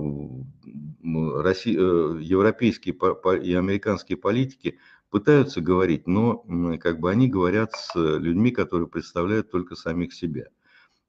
[1.02, 1.78] Россия,
[2.18, 2.94] европейские
[3.42, 4.78] и американские политики
[5.12, 6.44] пытаются говорить, но
[6.80, 10.46] как бы они говорят с людьми, которые представляют только самих себя.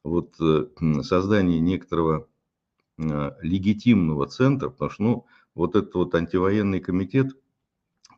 [0.04, 0.36] Вот
[1.02, 2.28] создание некоторого
[2.98, 7.36] легитимного центра, потому что ну, вот этот вот антивоенный комитет–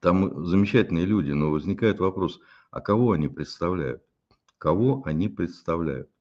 [0.06, 4.04] там замечательные люди, но возникает вопрос, а кого они представляют?
[4.60, 6.12] Кого они представляют?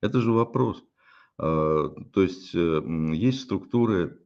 [0.00, 0.82] Это же вопрос.
[1.36, 4.18] А, то есть э, есть структуры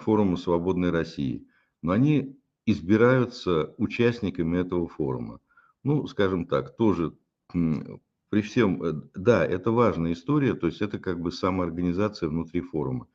[0.00, 1.46] форума «Свободной России»,
[1.82, 5.40] но они избираются участниками этого форума.
[5.84, 7.14] Ну, скажем так, тоже
[7.50, 13.06] при всем, э, да, это важная история, то есть это как бы самоорганизация внутри форума.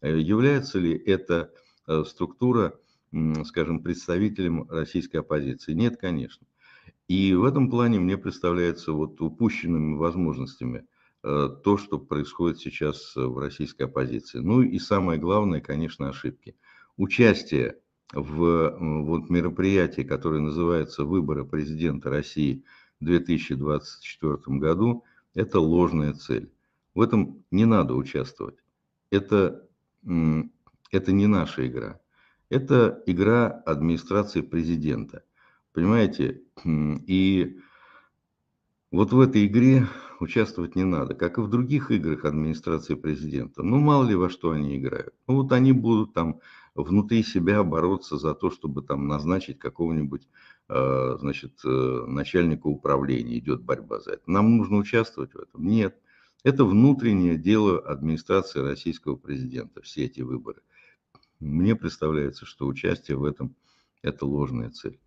[0.00, 1.52] Э, является ли эта
[2.04, 2.78] структура
[3.44, 5.72] скажем, представителем российской оппозиции?
[5.72, 6.46] Нет, конечно.
[7.08, 10.86] И в этом плане мне представляется вот упущенными возможностями
[11.24, 14.38] э, то, что происходит сейчас в российской оппозиции.
[14.38, 16.54] Ну и самое главное, конечно, ошибки.
[16.96, 17.80] Участие
[18.12, 22.64] в вот мероприятии, которое называется «Выборы президента России
[23.00, 26.52] в 2024 году», это ложная цель.
[26.94, 28.56] В этом не надо участвовать.
[29.10, 29.66] Это,
[30.02, 32.00] это не наша игра.
[32.48, 35.22] Это игра администрации президента.
[35.72, 36.42] Понимаете?
[36.64, 37.60] И
[38.90, 39.86] вот в этой игре
[40.18, 43.62] участвовать не надо, как и в других играх администрации президента.
[43.62, 45.14] Ну, мало ли во что они играют.
[45.28, 46.40] Ну, вот они будут там
[46.82, 50.28] внутри себя бороться за то, чтобы там назначить какого-нибудь,
[50.68, 53.38] э, значит, э, начальника управления.
[53.38, 54.22] Идет борьба за это.
[54.26, 55.66] Нам нужно участвовать в этом?
[55.66, 55.96] Нет.
[56.42, 60.62] Это внутреннее дело администрации российского президента, все эти выборы.
[61.38, 63.54] Мне представляется, что участие в этом–
[64.02, 64.98] это ложная цель.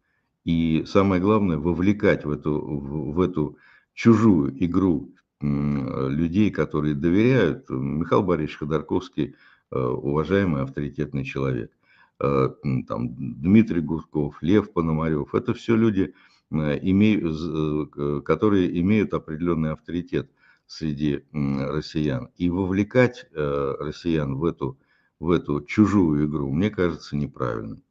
[0.46, 3.58] И самое главное– вовлекать в эту, в, в эту
[3.94, 7.70] чужую игру людей, которые доверяют.
[7.70, 9.36] Михаил Борисович Ходорковский
[9.80, 11.72] уважаемый авторитетный человек.
[12.20, 12.50] Э,
[12.88, 16.14] там, Дмитрий Гудков, Лев Пономарев– это все люди,
[16.52, 20.30] э, имеют, которые имеют определенный авторитет
[20.66, 22.30] среди россиян.
[22.38, 24.78] И вовлекать россиян в эту
[25.24, 27.82] в эту чужую игру, мне кажется неправильным.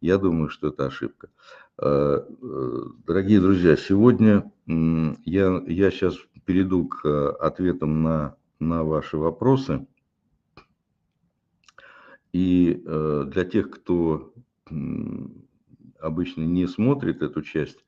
[0.00, 1.28] Я думаю, что это ошибка.
[1.80, 2.20] Э,
[3.06, 9.86] дорогие друзья, сегодня я, я сейчас перейду к э, ответам на, на ваши вопросы.
[12.32, 14.32] И э, для тех, кто
[16.00, 17.84] обычно не смотрит эту часть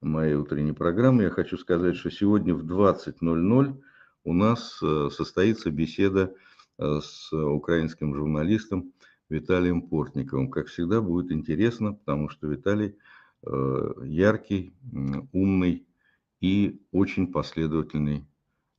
[0.00, 3.80] моей утренней программы, я хочу сказать, что сегодня в 20.00
[4.24, 6.34] у нас состоится беседа
[6.78, 8.92] Э, с украинским журналистом
[9.28, 10.50] Виталием Портниковым.
[10.50, 12.96] Как всегда, будет интересно, потому что Виталий
[13.46, 14.74] э, яркий,
[15.32, 15.86] умный
[16.40, 18.22] и очень последовательный э,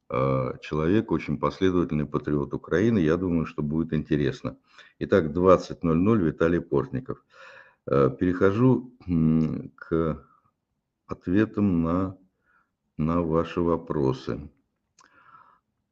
[0.10, 3.00] человек, очень последовательный патриот Украины.
[3.00, 4.58] Я думаю, что будет интересно.
[5.00, 7.24] Итак, 20.00 Виталий Портников.
[7.86, 8.94] Перехожу
[9.76, 10.26] к
[11.08, 12.18] ответам на,
[12.98, 14.50] на ваши вопросы.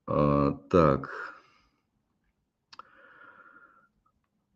[0.05, 1.33] Так,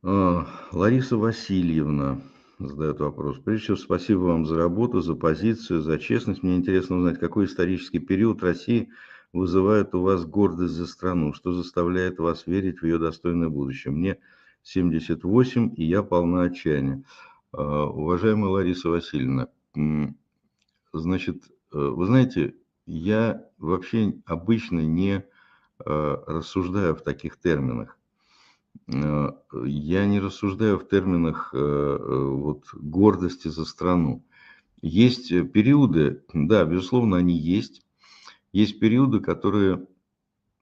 [0.09, 2.21] А, Лариса Васильевна
[2.59, 3.39] задает вопрос.
[3.43, 6.43] Прежде всего, спасибо вам за работу, за позицию, за честность.
[6.43, 8.89] Мне интересно узнать, какой исторический период России
[9.37, 13.93] вызывает у вас гордость за страну, что заставляет вас верить в ее достойное будущее.
[13.93, 14.17] Мне
[14.63, 17.03] 78, и я полна отчаяния.
[17.51, 19.47] А, уважаемая Лариса Васильевна,
[20.93, 25.23] значит, э, вы знаете, я вообще обычно не э,
[25.85, 27.97] рассуждаю в таких терминах.
[28.87, 29.29] Э,
[29.65, 34.23] я не рассуждаю в терминах вот, гордости за страну.
[34.81, 37.81] Есть периоды, да, безусловно, они есть.
[38.51, 39.85] Есть периоды, которые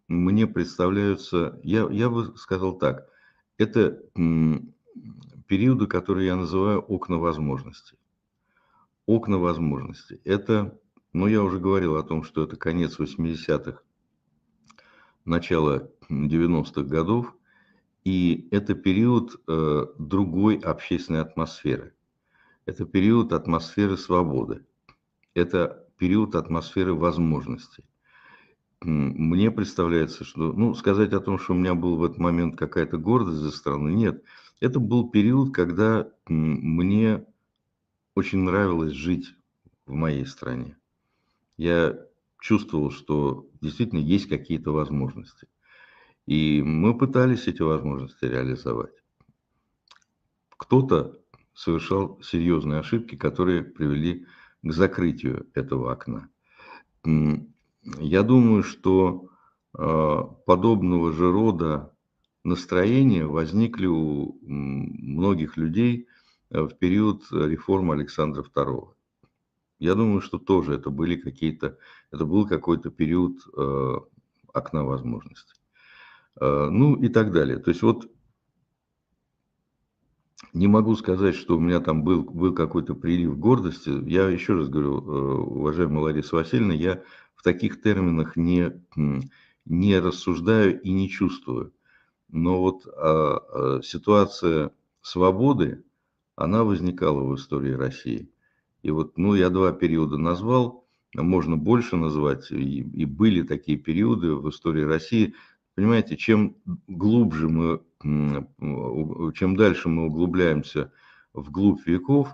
[0.08, 3.10] мне представляются, я, я бы сказал так,
[3.58, 4.04] это
[5.48, 7.98] периоды, которые я называю окна возможностей.
[9.06, 10.20] Окна возможностей.
[10.24, 10.78] Это,
[11.14, 13.80] ну, я уже говорил о том, что это конец 80-х,
[15.26, 17.36] начало 90-х годов–
[18.06, 21.94] и это период э, другой общественной атмосферы.
[22.68, 24.64] Это период атмосферы свободы.
[25.34, 27.84] Это период атмосферы возможностей.
[28.82, 32.98] Мне представляется, что, ну, сказать о том, что у меня был в этот момент какая-то
[32.98, 34.24] гордость за страну, нет.
[34.60, 37.26] Это был период, когда мне
[38.16, 39.36] очень нравилось жить
[39.86, 40.78] в моей стране.
[41.58, 41.98] Я
[42.40, 45.48] чувствовал, что действительно есть какие-то возможности.
[46.26, 48.94] И мы пытались эти возможности реализовать.
[50.58, 51.20] Кто-то
[51.54, 54.28] совершал серьезные ошибки, которые привели к
[54.72, 56.30] закрытию этого окна.
[57.04, 59.30] Я думаю, что
[59.74, 61.92] а, подобного же рода
[62.44, 66.08] настроения возникли у многих людей
[66.52, 68.90] э, в период реформы Александра II.
[69.80, 71.78] Я думаю, что тоже это были какие-то,
[72.12, 73.96] это был какой-то период э,
[74.54, 75.60] окна возможностей.
[76.40, 77.58] Э, ну и так далее.
[77.58, 78.08] То есть вот
[80.54, 83.90] не могу сказать, что у меня там был, был какой-то прилив гордости.
[84.10, 87.04] Я еще раз говорю, э, уважаемая Лариса Васильевна, я
[87.36, 88.74] в таких терминах не,
[89.66, 91.74] не рассуждаю и не чувствую.
[92.30, 93.38] Но вот а,
[93.78, 94.72] а, ситуация
[95.02, 95.84] свободы,
[96.36, 98.30] она возникала в истории России.
[98.82, 104.36] И вот, ну, я два периода назвал, можно больше назвать, и, и были такие периоды
[104.36, 105.34] в истории России.
[105.76, 106.56] Понимаете, чем
[106.88, 107.82] глубже мы,
[109.34, 110.94] чем дальше мы углубляемся
[111.34, 112.30] вглубь веков,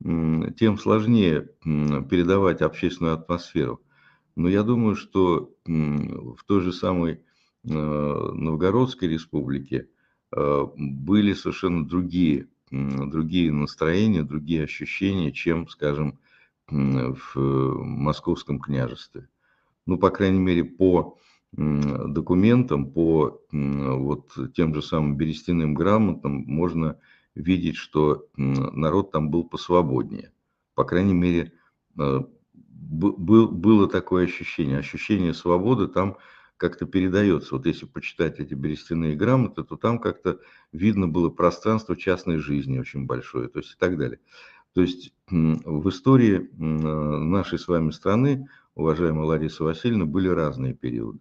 [0.00, 3.80] тем сложнее передавать общественную атмосферу.
[4.36, 7.18] Но я думаю, что в той же самой э,
[7.64, 9.88] Новгородской республике
[10.34, 16.18] э, были совершенно другие, другие настроения, другие ощущения, чем, скажем,
[16.68, 19.28] в Московском княжестве.
[19.86, 21.18] Ну, по крайней мере, по
[21.52, 26.98] документам, по вот тем же самым берестяным грамотам можно
[27.34, 30.32] видеть, что народ там был посвободнее.
[30.74, 31.52] По крайней мере,
[31.98, 32.20] э,
[32.54, 34.78] был, было такое ощущение.
[34.78, 36.16] Ощущение свободы там
[36.56, 37.56] как-то передается.
[37.56, 40.40] Вот если почитать эти берестяные грамоты, то там как-то
[40.72, 44.20] видно было пространство частной жизни очень большое, то есть и так далее.
[44.72, 51.20] То есть в истории нашей с вами страны, уважаемая Лариса Васильевна, были разные периоды.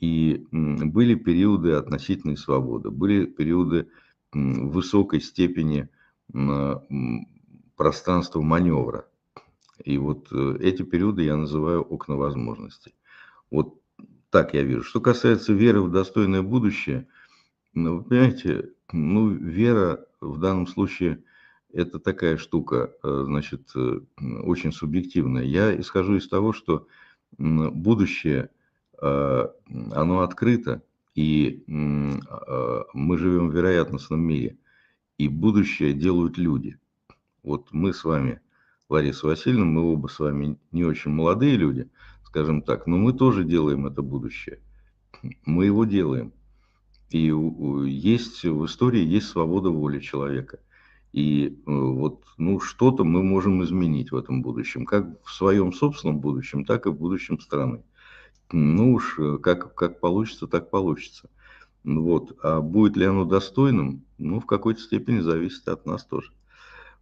[0.00, 3.88] И были периоды относительной свободы, были периоды
[4.32, 5.88] высокой степени
[7.76, 9.06] пространства маневра.
[9.84, 12.94] И вот э, эти периоды я называю окна возможностей.
[13.50, 13.80] Вот
[14.28, 14.82] так я вижу.
[14.82, 17.06] Что касается веры в достойное будущее,
[17.72, 21.24] ну, вы понимаете, ну, вера в данном случае
[21.72, 24.00] это такая штука, э, значит, э,
[24.42, 25.44] очень субъективная.
[25.44, 26.86] Я исхожу из того, что
[27.38, 28.50] будущее–
[29.00, 30.82] оно открыто,
[31.14, 34.56] и э, мы живем в вероятностном мире,
[35.18, 36.78] и будущее делают люди.
[37.42, 38.40] Вот мы с вами,
[38.88, 41.88] Лариса Васильевна, мы оба с вами не очень молодые люди,
[42.24, 44.60] скажем так, но мы тоже делаем это будущее.
[45.44, 46.32] Мы его делаем.
[47.10, 47.32] И
[47.88, 50.60] есть в истории есть свобода воли человека.
[51.12, 56.20] И э, вот ну, что-то мы можем изменить в этом будущем, как в своем собственном
[56.20, 57.82] будущем, так и в будущем страны.
[58.52, 61.28] Ну уж э, как, как получится, так получится.
[61.84, 62.36] Вот.
[62.42, 64.04] А будет ли оно достойным?
[64.18, 66.32] Ну, в какой-то степени зависит от нас тоже.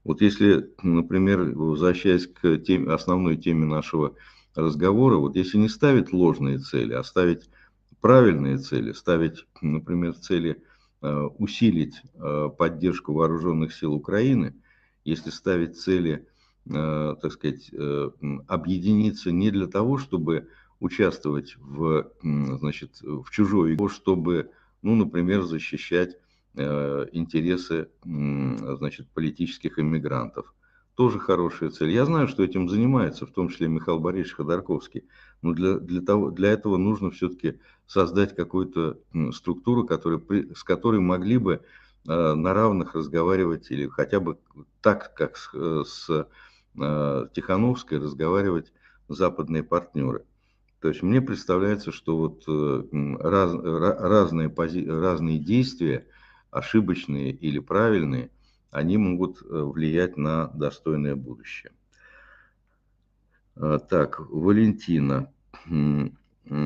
[0.05, 4.14] Вот если, например, возвращаясь к теме, основной теме нашего
[4.55, 7.49] разговора, вот если не ставить ложные цели, а ставить
[8.01, 10.62] правильные цели, ставить, например, цели
[11.03, 14.55] э, усилить э, поддержку вооруженных сил Украины,
[15.05, 16.26] если ставить цели,
[16.66, 17.70] так сказать,
[18.46, 20.49] объединиться не для того, чтобы
[20.81, 24.51] участвовать в, значит, в чужой игре, чтобы,
[24.83, 26.16] ну, например, защищать
[26.55, 30.55] э, интересы значит, политических иммигрантов.
[30.95, 31.91] Тоже хорошая цель.
[31.91, 35.05] Я знаю, что этим занимается, в том числе Михаил Борисович Ходорковский.
[35.43, 38.99] Но для, для, того, для этого нужно все-таки создать какую-то
[39.33, 40.20] структуру, которая,
[40.55, 41.55] с которой могли бы
[42.09, 44.39] э, на равных разговаривать или хотя бы
[44.81, 46.29] так, как с, э, с
[47.35, 48.72] Тихановской разговаривать
[49.09, 50.24] западные партнеры.
[50.81, 52.83] То есть мне представляется, что вот э,
[53.20, 56.07] раз, разные, разные действия,
[56.51, 58.31] ошибочные или правильные,
[58.70, 61.72] они могут э, влиять на достойное будущее.
[63.57, 65.33] А, так, Валентина.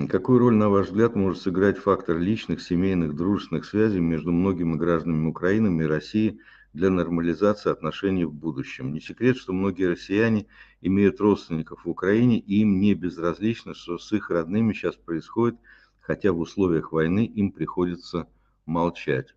[0.08, 5.28] Какую роль, на ваш взгляд, может сыграть фактор личных, семейных, дружественных связей между многими гражданами
[5.28, 6.38] Украины и России–
[6.72, 8.92] для нормализации отношений в будущем.
[8.92, 10.46] Не секрет, что многие россияне
[10.80, 15.58] имеют родственников в Украине, и им не безразлично, что с их родными сейчас происходит,
[16.00, 18.28] хотя в условиях войны им приходится
[18.64, 19.34] молчать.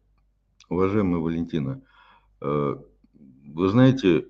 [0.69, 1.81] Уважаемая Валентина,
[2.41, 2.75] э,
[3.45, 4.27] вы знаете,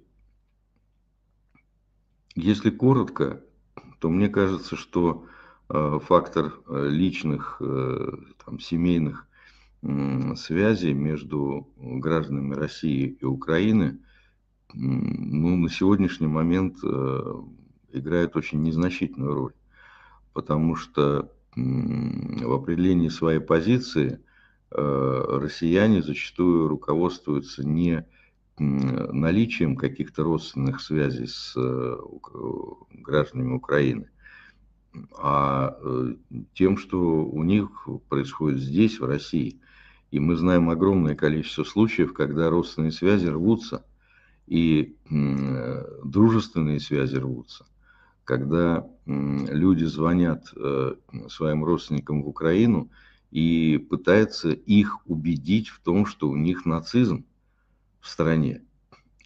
[2.36, 3.42] если коротко,
[4.00, 5.26] то мне кажется, что
[5.70, 7.62] э, фактор э, личных,
[8.46, 9.28] там, семейных
[10.36, 14.00] связи между гражданами России и Украины
[14.74, 16.78] ну, на сегодняшний момент
[17.94, 19.54] играет очень незначительную роль,
[20.34, 24.20] потому что в определении своей позиции
[24.72, 28.06] россияне зачастую руководствуются не
[28.58, 31.98] наличием каких-то родственных связей с э,
[32.94, 34.10] гражданами Украины,
[35.18, 36.16] а э,
[36.54, 39.60] тем, что у них происходит здесь, в России.
[40.16, 43.86] И мы знаем огромное количество случаев, когда родственные связи рвутся,
[44.48, 47.66] и э, дружественные связи рвутся.
[48.24, 50.46] Когда люди звонят
[51.28, 52.90] своим родственникам в Украину
[53.30, 57.26] и пытаются их убедить в том, что у них нацизм–
[58.06, 58.62] в стране.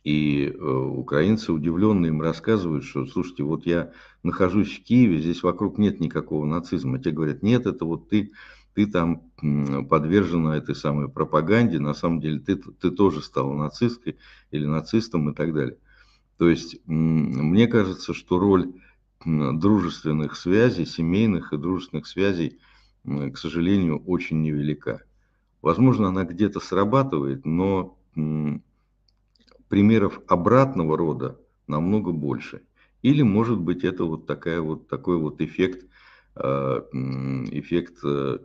[0.06, 3.92] И э, украинцы удивленные им рассказывают, что, слушайте, вот я
[4.24, 6.98] нахожусь в Киеве, здесь вокруг нет никакого нацизма.
[7.00, 8.32] Те говорят, нет, это вот ты,
[8.80, 9.24] ты там
[9.90, 14.16] подвержена этой самой пропаганде, на самом деле ты, ты тоже стала нацисткой
[14.52, 15.78] или нацистом и так далее.
[16.38, 18.72] То есть мне кажется, что роль
[19.26, 22.60] дружественных связей, семейных и дружественных связей,
[23.04, 25.02] к сожалению, очень невелика.
[25.62, 27.98] Возможно, она где-то срабатывает, но
[29.68, 32.62] примеров обратного рода намного больше.
[33.02, 35.86] Или, может быть, это вот, такая вот такой вот эффект,
[36.36, 38.38] эффект э,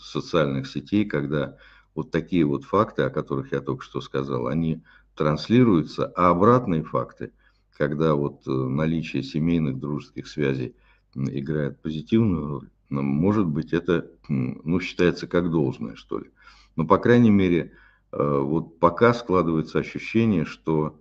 [0.00, 1.56] социальных сетей, когда
[1.94, 4.82] вот такие вот факты, о которых я только что сказал, они
[5.16, 7.32] транслируются, а обратные факты,
[7.76, 10.76] когда вот э, наличие семейных дружеских связей
[11.14, 16.30] играет позитивную роль, может быть, это ну, считается как должное, что ли.
[16.76, 17.72] Но, по крайней мере,
[18.12, 21.00] Э, вот пока складывается ощущение, что,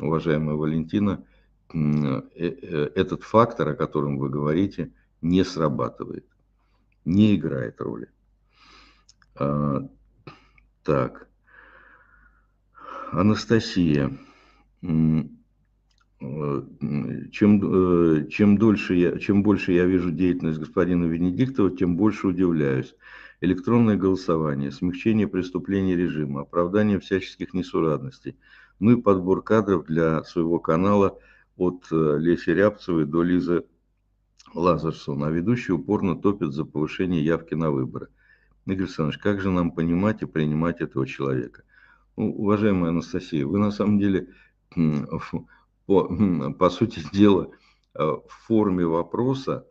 [0.00, 1.24] уважаемая Валентина,
[1.72, 6.26] э, э, этот фактор, о котором вы говорите, не срабатывает,
[7.04, 8.08] не играет роли.
[9.36, 9.88] А,
[10.82, 11.28] так.
[13.12, 14.16] Анастасия.
[14.80, 15.38] Чем,
[18.28, 22.96] чем, дольше я, чем больше я вижу деятельность господина Венедиктова, тем больше удивляюсь
[23.40, 28.36] электронное голосование, смягчение преступлений режима, оправдание всяческих несурадностей,
[28.80, 31.18] ну и подбор кадров для своего канала
[31.56, 33.64] от э, Леси Рябцевой до Лизы
[34.54, 38.08] Лазарсон, а ведущий упорно топит за повышение явки на выборы.
[38.66, 41.62] Игорь Александрович, как же нам понимать и принимать этого человека?
[42.16, 44.28] Ну, уважаемая Анастасия, вы на самом деле,
[45.86, 47.50] по, по сути дела,
[47.94, 49.66] э, в форме вопроса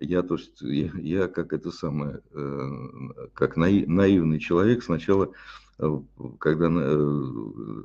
[0.00, 5.30] я, то есть, я, я как это самое, э, как наив, наивный человек сначала,
[5.78, 6.00] э,
[6.38, 6.68] когда,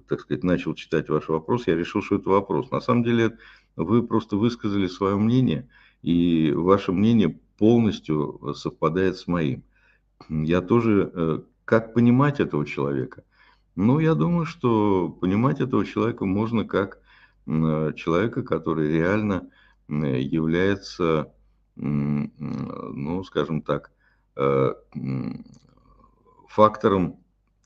[0.08, 2.72] так сказать, начал читать ваш вопрос, я решил, что это вопрос.
[2.72, 3.38] На самом деле
[3.76, 5.70] вы просто высказали свое мнение,
[6.06, 9.64] и ваше мнение полностью совпадает с моим.
[10.30, 13.24] Я тоже, как понимать этого человека?
[13.76, 17.00] Ну, я думаю, что понимать этого человека можно как
[17.46, 19.50] человека, который реально
[19.88, 21.34] является
[21.76, 23.92] ну, скажем так,
[24.36, 24.74] э,
[26.48, 27.20] фактором,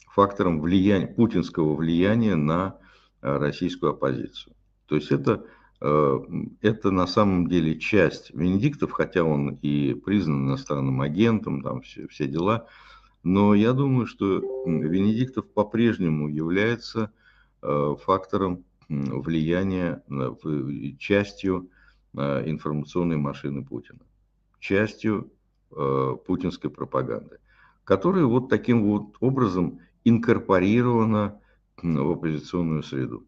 [0.08, 2.78] фактором влияния, путинского влияния на
[3.22, 4.56] э, российскую оппозицию.
[4.88, 11.00] То есть это, э, это на самом деле часть Венедиктов, хотя он и признан иностранным
[11.00, 12.68] агентом, там все, все дела,
[13.24, 17.12] но я думаю, что Венедиктов по-прежнему является
[17.62, 20.04] фактором влияния,
[21.00, 21.70] частью
[22.16, 24.00] Э, информационной машины Путина,
[24.60, 25.32] частью
[25.72, 27.38] э, путинской пропаганды,
[27.84, 31.40] которая вот таким вот образом инкорпорирована
[31.84, 33.28] в оппозиционную среду.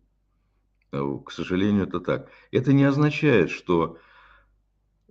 [0.92, 2.30] Э, к сожалению, это так.
[2.52, 3.98] Это не означает, что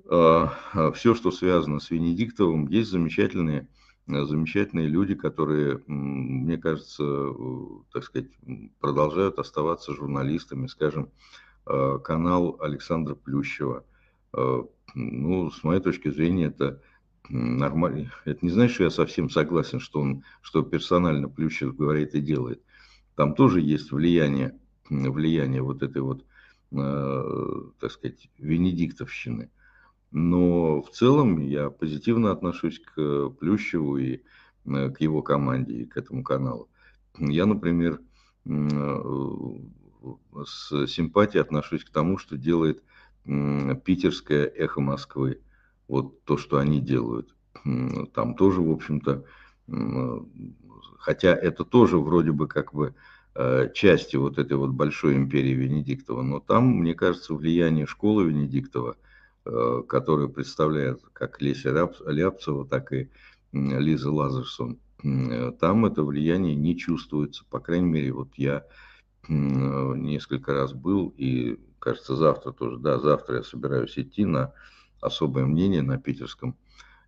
[0.04, 0.46] э,
[0.94, 3.68] все, что связано с Венедиктовым, есть замечательные,
[4.06, 7.04] замечательные люди, которые, мне кажется,
[7.92, 8.28] так сказать,
[8.80, 11.10] продолжают оставаться журналистами, скажем,
[11.66, 13.84] Э, канал Александра Плющева.
[14.32, 14.62] Э,
[14.94, 16.82] ну, с моей точки зрения, это
[17.28, 18.12] нормально.
[18.24, 22.60] Это не значит, что я совсем согласен, что он, что персонально Плющев говорит и делает.
[23.14, 24.58] Там тоже есть влияние,
[24.90, 26.24] влияние вот этой вот,
[26.72, 29.50] э, так сказать, венедиктовщины.
[30.10, 34.20] Но в целом я позитивно отношусь к Плющеву и
[34.64, 36.68] к его команде, и к этому каналу.
[37.18, 38.00] Я, например,
[40.44, 42.82] с симпатией отношусь к тому, что делает
[43.24, 45.40] питерское эхо Москвы.
[45.88, 47.34] Вот то, что они делают.
[48.14, 49.24] Там тоже, в общем-то,
[50.98, 52.92] хотя это тоже вроде бы как бы э,
[53.74, 58.96] части вот этой вот большой империи Венедиктова, но там, мне кажется, влияние школы Венедиктова,
[59.44, 63.08] э, которая представляет как Леся Ляпцева, так и
[63.52, 64.78] Лиза Лазарсон,
[65.60, 67.44] там это влияние не чувствуется.
[67.48, 68.64] По крайней мере, вот я
[69.28, 74.52] несколько раз был, и, кажется, завтра тоже, да, завтра я собираюсь идти на
[75.00, 76.56] особое мнение на питерском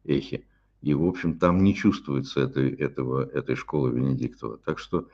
[0.04, 0.44] эхе.
[0.80, 4.58] И, в общем, там не чувствуется этой, этого, этой школы Венедиктова.
[4.58, 5.08] Так что,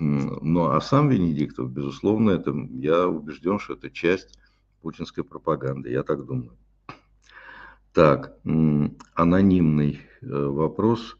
[0.00, 4.38] ну, а сам Венедиктов, безусловно, это, я убежден, что это часть
[4.80, 6.56] путинской пропаганды, я так думаю.
[7.92, 8.36] Так,
[9.14, 11.16] анонимный э, вопрос.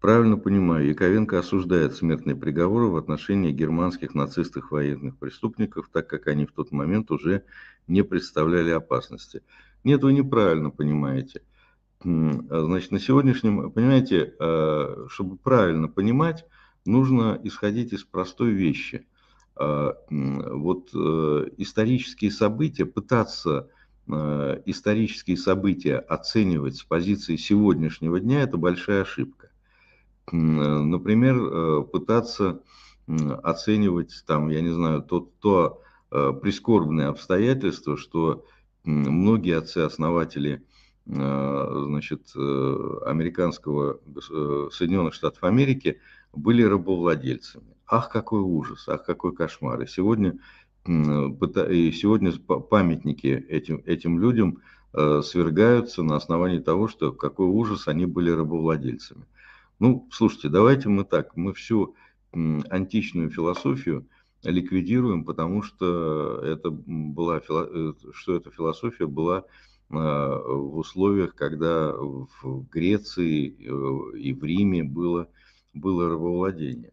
[0.00, 6.44] Правильно понимаю, Яковенко осуждает смертные приговоры в отношении германских нацистских военных преступников, так как они
[6.44, 7.44] в тот момент уже
[7.86, 9.42] не представляли опасности.
[9.84, 11.42] Нет, вы неправильно понимаете.
[12.02, 16.44] Значит, на сегодняшнем, понимаете, э, чтобы правильно понимать,
[16.84, 19.06] нужно исходить из простой вещи.
[19.56, 23.68] Э, вот исторические события, пытаться
[24.06, 29.50] Э, исторические события оценивать с позиции сегодняшнего дня– это большая ошибка.
[30.30, 32.60] Э, например, э, пытаться
[33.42, 38.46] оценивать, там, я не знаю, то, то прискорбное обстоятельство, что
[38.84, 40.64] многие отцы-основатели
[41.04, 44.00] значит, американского,
[44.72, 46.00] Соединенных Штатов Америки
[46.36, 47.76] были рабовладельцами.
[47.86, 49.80] Ах, какой ужас, ах, какой кошмар.
[49.82, 50.38] И сегодня
[50.86, 54.60] и сегодня памятники этим, этим людям
[54.92, 59.24] э, свергаются на основании того, что какой ужас они были рабовладельцами.
[59.80, 61.94] Ну, слушайте, давайте мы так, мы всю
[62.32, 64.06] античную философию
[64.42, 69.44] ликвидируем, потому что это была, э, что эта философия была э,
[69.94, 75.28] в условиях, когда в Греции и в Риме было,
[75.74, 76.92] было рабовладение.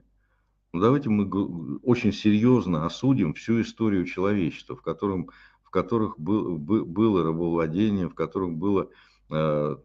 [0.73, 5.29] Ну, давайте мы очень серьезно осудим всю историю человечества, в, котором,
[5.63, 8.89] в которых был, было рабовладение, в которых было,
[9.29, 9.75] э,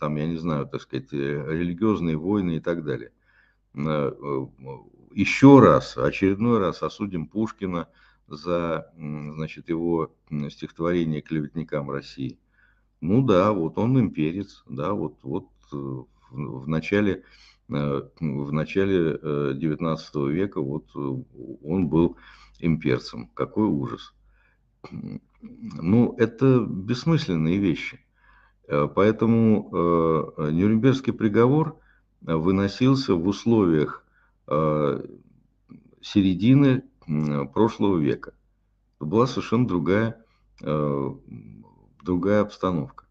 [0.00, 3.12] там, я не знаю, так сказать, э, религиозные войны и так далее.
[3.74, 4.12] Э,
[5.12, 7.88] еще раз, очередной раз осудим Пушкина
[8.26, 10.12] за значит, его
[10.50, 12.38] стихотворение клеветникам России.
[13.00, 17.22] Ну да, вот он имперец, да, вот, вот в начале
[17.68, 22.16] в начале XIX э, века вот э, он был
[22.60, 23.28] имперцем.
[23.34, 24.14] Какой ужас.
[25.42, 28.00] Ну, это бессмысленные вещи.
[28.66, 29.70] Поэтому
[30.38, 31.78] Нюрнбергский приговор
[32.20, 34.04] выносился в условиях
[36.00, 36.82] середины
[37.52, 38.34] прошлого века.
[38.98, 40.24] Была совершенно другая,
[40.60, 43.05] другая обстановка.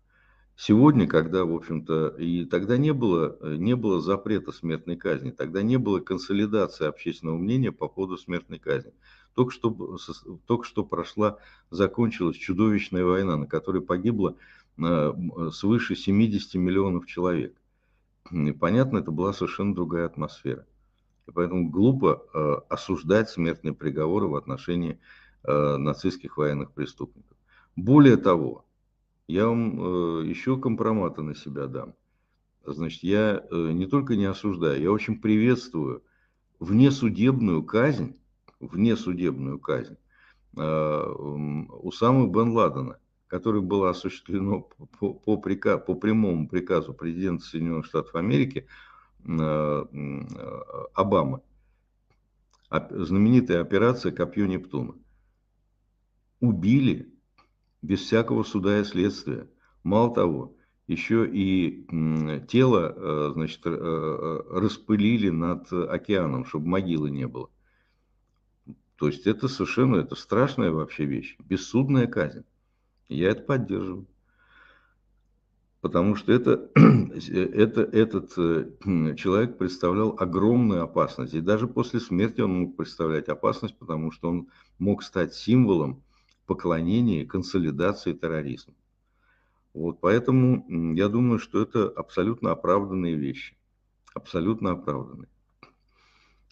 [0.58, 5.62] Сегодня, когда, в общем-то, и тогда не было, э, не было запрета смертной казни, тогда
[5.62, 8.93] не было консолидации общественного мнения по поводу смертной казни.
[9.34, 9.97] Только что,
[10.45, 11.39] только что прошла,
[11.72, 14.38] закончилась чудовищная война, на которой погибло
[14.78, 15.14] э,
[15.51, 17.53] свыше 70 миллионов человек.
[18.32, 20.66] И понятно, это была совершенно другая атмосфера.
[21.28, 24.99] И поэтому глупо э, осуждать смертные приговоры в отношении
[25.47, 27.38] нацистских военных преступников.
[27.76, 28.66] Более того,
[29.28, 31.93] я вам э, еще компромата на себя дам.
[32.63, 36.03] Значит, я э, не только не осуждаю, я очень приветствую
[36.59, 38.17] внесудебную казнь,
[38.59, 39.97] внесудебную казнь
[40.57, 44.69] э, у самого Бен Ладена, которое было осуществлено
[44.99, 48.67] по, по, приказ, по прямому приказу президента Соединенных Штатов Америки
[50.93, 51.41] Обамы.
[52.69, 54.93] Знаменитая операция «Копье Нептуна».
[56.41, 57.14] Убили
[57.86, 59.47] без всякого суда и следствия.
[59.83, 60.55] Мало того,
[60.88, 61.88] еще и
[62.47, 67.49] тело э, значит, э, э, распылили над океаном, чтобы могилы не было.
[68.97, 71.36] То есть это совершенно это страшная вообще вещь.
[71.39, 72.45] Бессудная казнь.
[73.07, 74.07] Я это поддерживаю.
[75.81, 78.31] Потому что это, это, этот
[79.17, 81.36] человек представлял огромную опасность.
[81.36, 86.05] И даже после смерти он мог представлять опасность, потому что он мог стать символом
[86.46, 88.74] поклонении, консолидации терроризма.
[89.74, 93.58] Вот, поэтому я думаю, что это абсолютно оправданные вещи.
[94.14, 95.28] Абсолютно оправданные.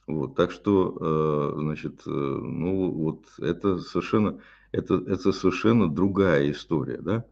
[0.06, 4.42] Вот, так что, э, значит, э, ну вот это совершенно,
[4.74, 7.26] это, это совершенно другая история, да.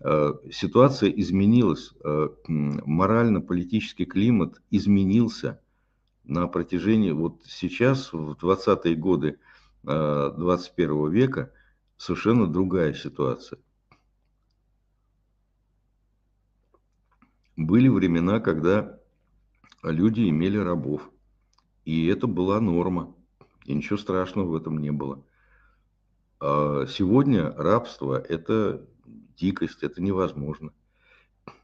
[0.00, 1.92] Э, ситуация изменилась,
[2.46, 5.60] морально-политический климат изменился
[6.24, 9.38] на протяжении, вот сейчас, в 20-е годы
[9.82, 11.52] 21 века,
[12.00, 13.58] совершенно другая ситуация.
[17.58, 18.98] Были времена, когда
[19.82, 21.10] люди имели рабов,
[21.84, 23.14] и это была норма,
[23.66, 25.22] и ничего страшного в этом не было.
[26.40, 28.88] А сегодня рабство– это
[29.36, 30.72] дикость, это невозможно.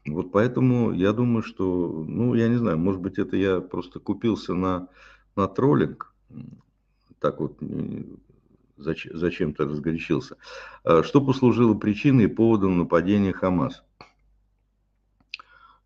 [0.05, 4.53] Вот поэтому я думаю, что, ну, я не знаю, может быть, это я просто купился
[4.53, 4.87] на,
[5.35, 6.13] на троллинг,
[7.19, 7.59] так вот
[8.77, 10.37] зачем-то разгорячился.
[10.83, 13.83] Что послужило причиной и поводом нападения Хамас?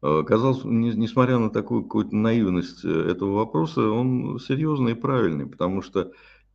[0.01, 6.11] Казалось, несмотря на такую какую-то наивность этого вопроса, он серьезный и правильный, потому что,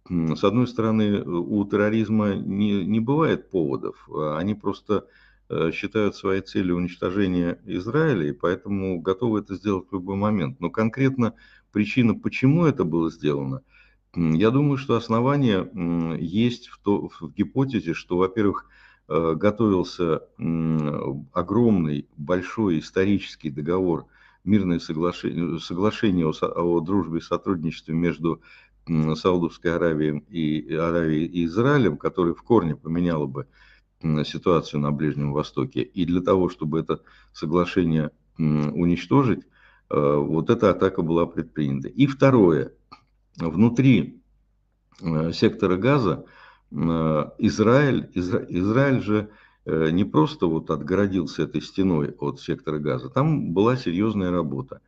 [0.09, 5.07] с одной стороны, у терроризма не, не бывает поводов, а они просто
[5.49, 10.59] Э, считают своей целью уничтожение Израиля, и поэтому готовы это сделать в любой момент.
[10.59, 11.35] Но конкретно
[11.71, 13.63] причина, почему это было сделано,
[14.17, 15.71] я думаю, что основание
[16.19, 18.67] есть в, то, в гипотезе, что, во-первых,
[19.09, 20.23] э, готовился
[21.33, 24.07] огромный, большой исторический договор,
[24.45, 28.41] мирное соглашение, соглашение о, о дружбе и сотрудничестве между
[28.87, 33.47] Саудовской Аравией и, Аравией и Израилем, который в корне поменяло бы
[34.25, 35.83] ситуацию на Ближнем Востоке.
[35.83, 37.01] И для того, чтобы это
[37.33, 39.41] соглашение уничтожить,
[39.91, 41.89] э, вот эта атака была предпринята.
[41.89, 42.73] И второе,
[43.39, 44.21] внутри
[45.01, 46.25] э, сектора газа
[46.71, 46.77] э,
[47.39, 49.31] Израиль, Израиль же
[49.69, 54.81] не просто вот отгородился этой стеной от сектора газа, там была серьезная работа.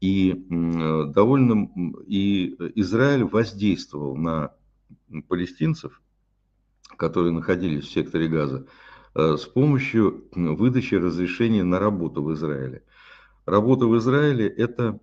[0.00, 1.68] И довольно
[2.06, 4.54] и Израиль воздействовал на
[5.28, 6.00] палестинцев
[6.96, 8.66] которые находились в секторе газа,
[9.14, 12.82] э, с помощью выдачи разрешения на работу в Израиле.
[13.46, 15.00] Работа в Израиле– это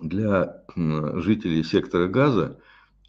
[0.00, 2.58] для жителей сектора газа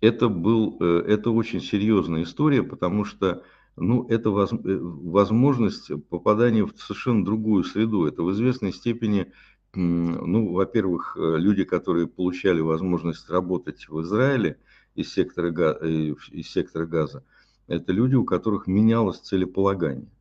[0.01, 3.43] это, был, э, это очень серьезная история, потому что
[3.75, 8.05] ну, это э, возможность попадания в совершенно другую среду.
[8.05, 9.31] Это в известной степени,
[9.73, 14.57] ну, во-первых, люди, которые получали возможность работать в Израиле
[14.93, 17.23] из сектора, из сектора газа,
[17.67, 20.11] это люди, у которых менялось целеполагание.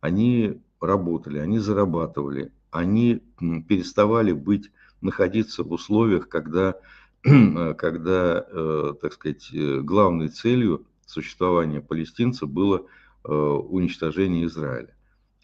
[0.00, 3.22] Они работали, они зарабатывали, они
[3.68, 4.70] переставали быть,
[5.02, 6.76] находиться в условиях, когда,
[7.22, 12.86] когда э, так сказать, э, главной целью существования палестинцев было
[13.24, 14.94] э, уничтожение Израиля.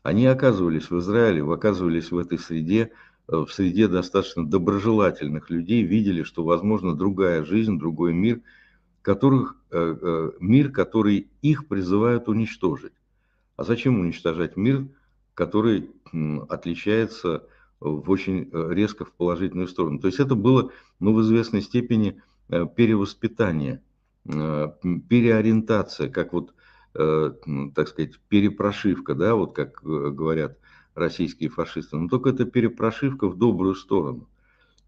[0.03, 2.93] Они оказывались в Израиле, оказывались в этой среде,
[3.27, 8.41] в среде достаточно доброжелательных людей, видели, что возможно другая жизнь, другой мир–
[9.03, 9.57] которых,
[10.39, 12.93] мир, который их призывают уничтожить.
[13.57, 14.87] А зачем уничтожать мир,
[15.33, 15.91] который
[16.49, 17.45] отличается
[17.81, 19.99] в очень э, резко в положительную сторону?
[19.99, 23.83] То есть это было ну, в известной степени перевоспитание,
[24.25, 26.55] переориентация, как вот,
[26.95, 30.57] так сказать, перепрошивка, да, вот как говорят
[30.99, 31.97] российские фашисты.
[31.97, 34.29] Но только это перепрошивка в добрую сторону.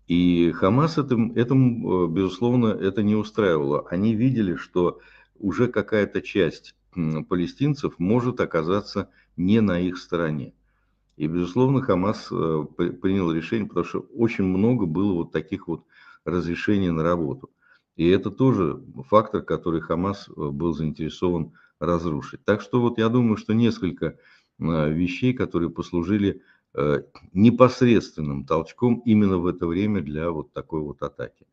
[0.09, 3.87] И Хамас этим, этому, э, безусловно, это не устраивало.
[3.89, 4.99] Они видели, что
[5.39, 6.75] уже какая-то часть
[7.29, 10.53] палестинцев может оказаться не на их стороне.
[11.21, 12.65] И, безусловно, Хамас э,
[13.03, 15.85] принял решение, потому что очень много было вот таких вот
[16.25, 17.51] разрешений на работу.
[17.97, 22.45] И это тоже фактор, который Хамас э, был заинтересован разрушить.
[22.45, 24.17] Так что вот я думаю, что несколько
[24.59, 26.43] вещей, которые послужили
[26.73, 27.03] Э,
[27.33, 31.45] непосредственным толчком именно в это время для вот такой вот атаки.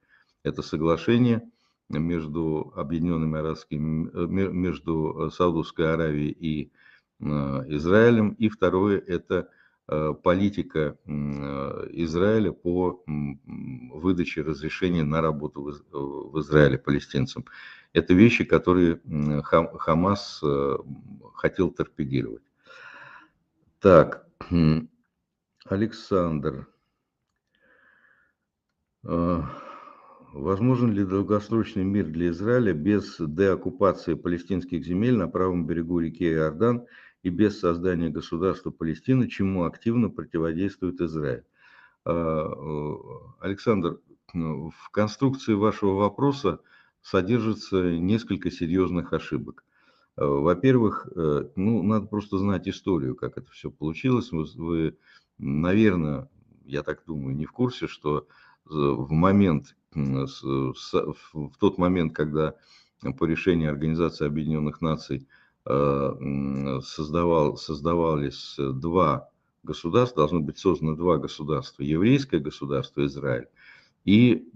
[0.44, 1.42] Это соглашение
[1.90, 6.72] между Объединенными Арабскими, э, между Саудовской Аравией и
[7.20, 8.34] э, Израилем.
[8.34, 9.50] И второе– это
[9.88, 15.62] политика Израиля по выдаче разрешения на работу
[15.92, 17.46] в Израиле палестинцам.
[17.94, 19.00] Это вещи, которые
[19.44, 20.44] Хамас
[21.36, 22.44] хотел торпедировать.
[23.80, 24.28] Так,
[25.66, 26.68] Александр.
[29.06, 29.44] А,
[30.34, 36.86] возможен ли долгосрочный мир для Израиля без деоккупации палестинских земель на правом берегу реки Иордан
[37.24, 41.44] и без создания государства Палестины, чему активно противодействует Израиль?
[42.06, 42.50] А,
[43.40, 44.00] Александр,
[44.34, 46.60] ну, в конструкции вашего вопроса
[47.02, 49.64] содержится несколько серьезных ошибок.
[50.16, 54.32] А, во-первых, э, ну, надо просто знать историю, как это все получилось.
[54.32, 54.98] Вы
[55.38, 56.30] наверное,
[56.66, 58.28] я так думаю, не в курсе, что
[58.66, 62.56] в момент, в тот момент, когда
[63.18, 65.26] по решению Организации Объединенных Наций э,
[65.68, 69.30] создавал, создавались два
[69.64, 73.48] государства, должно быть создано два государства, еврейское государство Израиль
[74.06, 74.48] и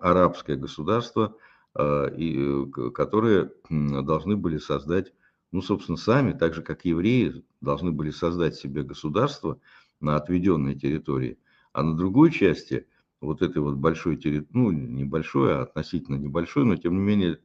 [0.00, 1.36] арабское государство,
[1.74, 5.12] э, которые должны были создать,
[5.52, 9.58] ну, собственно, сами, так же, как евреи, должны были создать себе государство,
[10.00, 11.38] на отведенной территории,
[11.72, 12.86] а на другой части
[13.20, 17.38] вот этой вот большой территории, ну, небольшой, а относительно небольшой, но тем не менее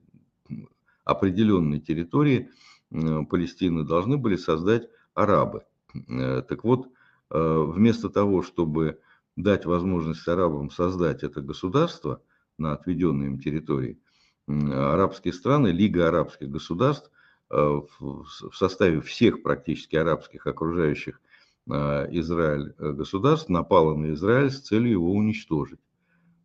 [1.05, 2.49] определенной территории
[2.91, 5.63] Палестины должны были создать арабы.
[6.07, 6.87] Э, так вот,
[7.29, 8.99] э, вместо того, чтобы
[9.35, 12.21] дать возможность арабам создать это государство
[12.57, 13.99] на отведенной им территории,
[14.47, 17.11] арабские страны, Лига арабских государств
[17.49, 21.21] в составе всех практически арабских окружающих
[21.67, 25.79] Израиль государств напала на Израиль с целью его уничтожить.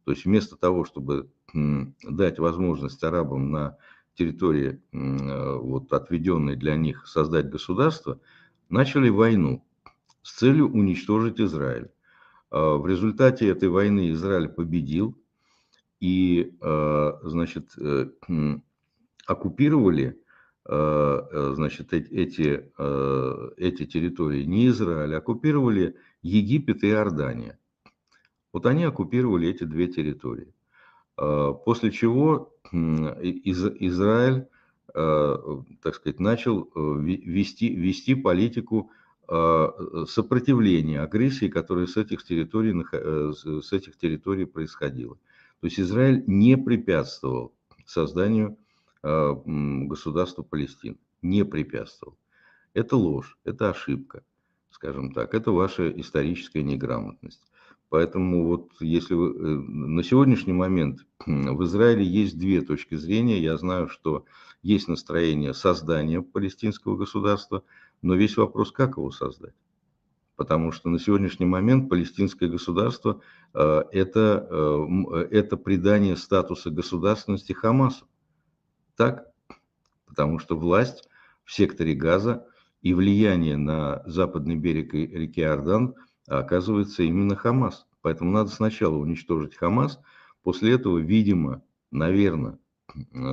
[0.04, 3.76] То есть вместо того, чтобы дать возможность арабам на
[4.14, 8.20] территории, вот, отведенной для них, создать государство,
[8.68, 9.64] начали войну
[10.22, 11.90] с целью уничтожить Израиль.
[12.50, 15.16] А, в результате этой войны Израиль победил
[16.00, 18.10] и, а, значит, э,
[19.26, 20.20] оккупировали
[20.66, 22.70] а, э, значит, эти,
[23.58, 27.58] эти территории не Израиль, оккупировали Египет и Иордания.
[28.52, 30.54] Вот они оккупировали эти две территории.
[31.16, 34.46] После чего Израиль,
[34.94, 38.90] так сказать, начал э, вести, вести политику
[39.28, 39.68] э,
[40.08, 45.16] сопротивления агрессии, которая с этих территорий, э, с этих территорий происходила.
[45.60, 47.52] То есть Израиль не препятствовал
[47.86, 48.56] созданию
[49.02, 52.16] государства Палестины, не препятствовал.
[52.72, 54.22] Это ложь, это ошибка,
[54.70, 57.42] скажем так, это ваша историческая неграмотность.
[57.94, 63.40] Поэтому вот если вы, э, на сегодняшний момент в Израиле есть две точки зрения.
[63.40, 64.24] Я знаю, что
[64.62, 67.62] есть настроение создания палестинского государства–
[68.04, 69.54] но весь вопрос, как его создать.
[70.36, 73.22] Потому что на сегодняшний момент палестинское государство
[73.54, 78.06] э, это, э, это придание статуса государственности Хамасу.
[78.94, 79.24] Так?
[80.04, 81.08] Потому что власть
[81.44, 82.46] в секторе Газа
[82.82, 85.40] и влияние на западный берег реки
[86.26, 87.86] Иордан оказывается именно Хамас.
[88.02, 90.00] Поэтому надо сначала уничтожить Хамас,
[90.42, 92.58] после этого, видимо, наверное,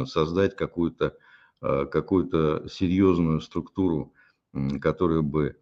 [0.05, 1.17] создать какую-то
[1.61, 4.13] э, какую серьезную структуру
[4.81, 5.57] который бы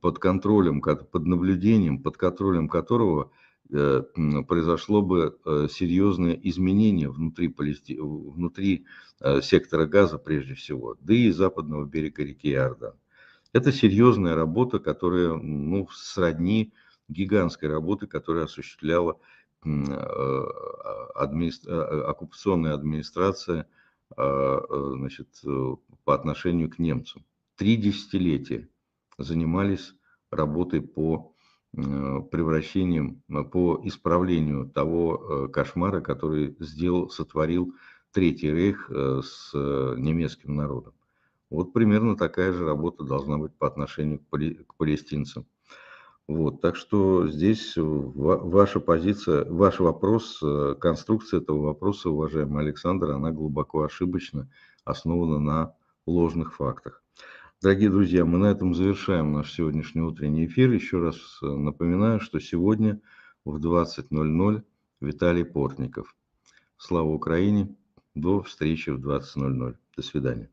[0.00, 3.32] под контролем, под наблюдением, под контролем которого
[3.72, 4.02] э,
[4.46, 7.98] произошло бы э, серьезное изменение внутри, Палести...
[7.98, 8.84] внутри
[9.20, 12.94] э, сектора газа прежде всего, да и западного берега реки Иордан.
[13.52, 16.72] Это серьезная работа, которая ну, сродни
[17.08, 19.18] гигантской работы, которая осуществляла
[21.14, 22.10] администра...
[22.10, 23.66] оккупационная администрация
[24.16, 25.28] значит,
[26.04, 27.24] по отношению к немцам
[27.58, 28.68] три десятилетия
[29.18, 29.92] занимались
[30.30, 31.34] работой по
[31.76, 31.80] э,
[32.30, 37.74] превращением, э, по исправлению того э, кошмара, который сделал, сотворил
[38.12, 40.94] Третий Рейх с немецким народом.
[41.50, 45.46] Вот примерно такая же работа должна быть по отношению к палестинцам.
[46.26, 50.42] Вот, так что здесь ваша позиция, ваш вопрос,
[50.78, 54.50] конструкция этого вопроса, уважаемый Александр, она глубоко ошибочна,
[54.84, 55.74] основана на
[56.06, 57.02] ложных фактах.
[57.60, 60.70] Дорогие друзья, мы на этом завершаем наш сегодняшний утренний эфир.
[60.70, 63.00] Еще раз э, напоминаю, что сегодня
[63.44, 64.62] в 20.00
[65.00, 66.14] Виталий Портников.
[66.76, 67.74] Слава Украине!
[68.14, 69.76] До встречи в 20.00.
[69.96, 70.50] До свидания.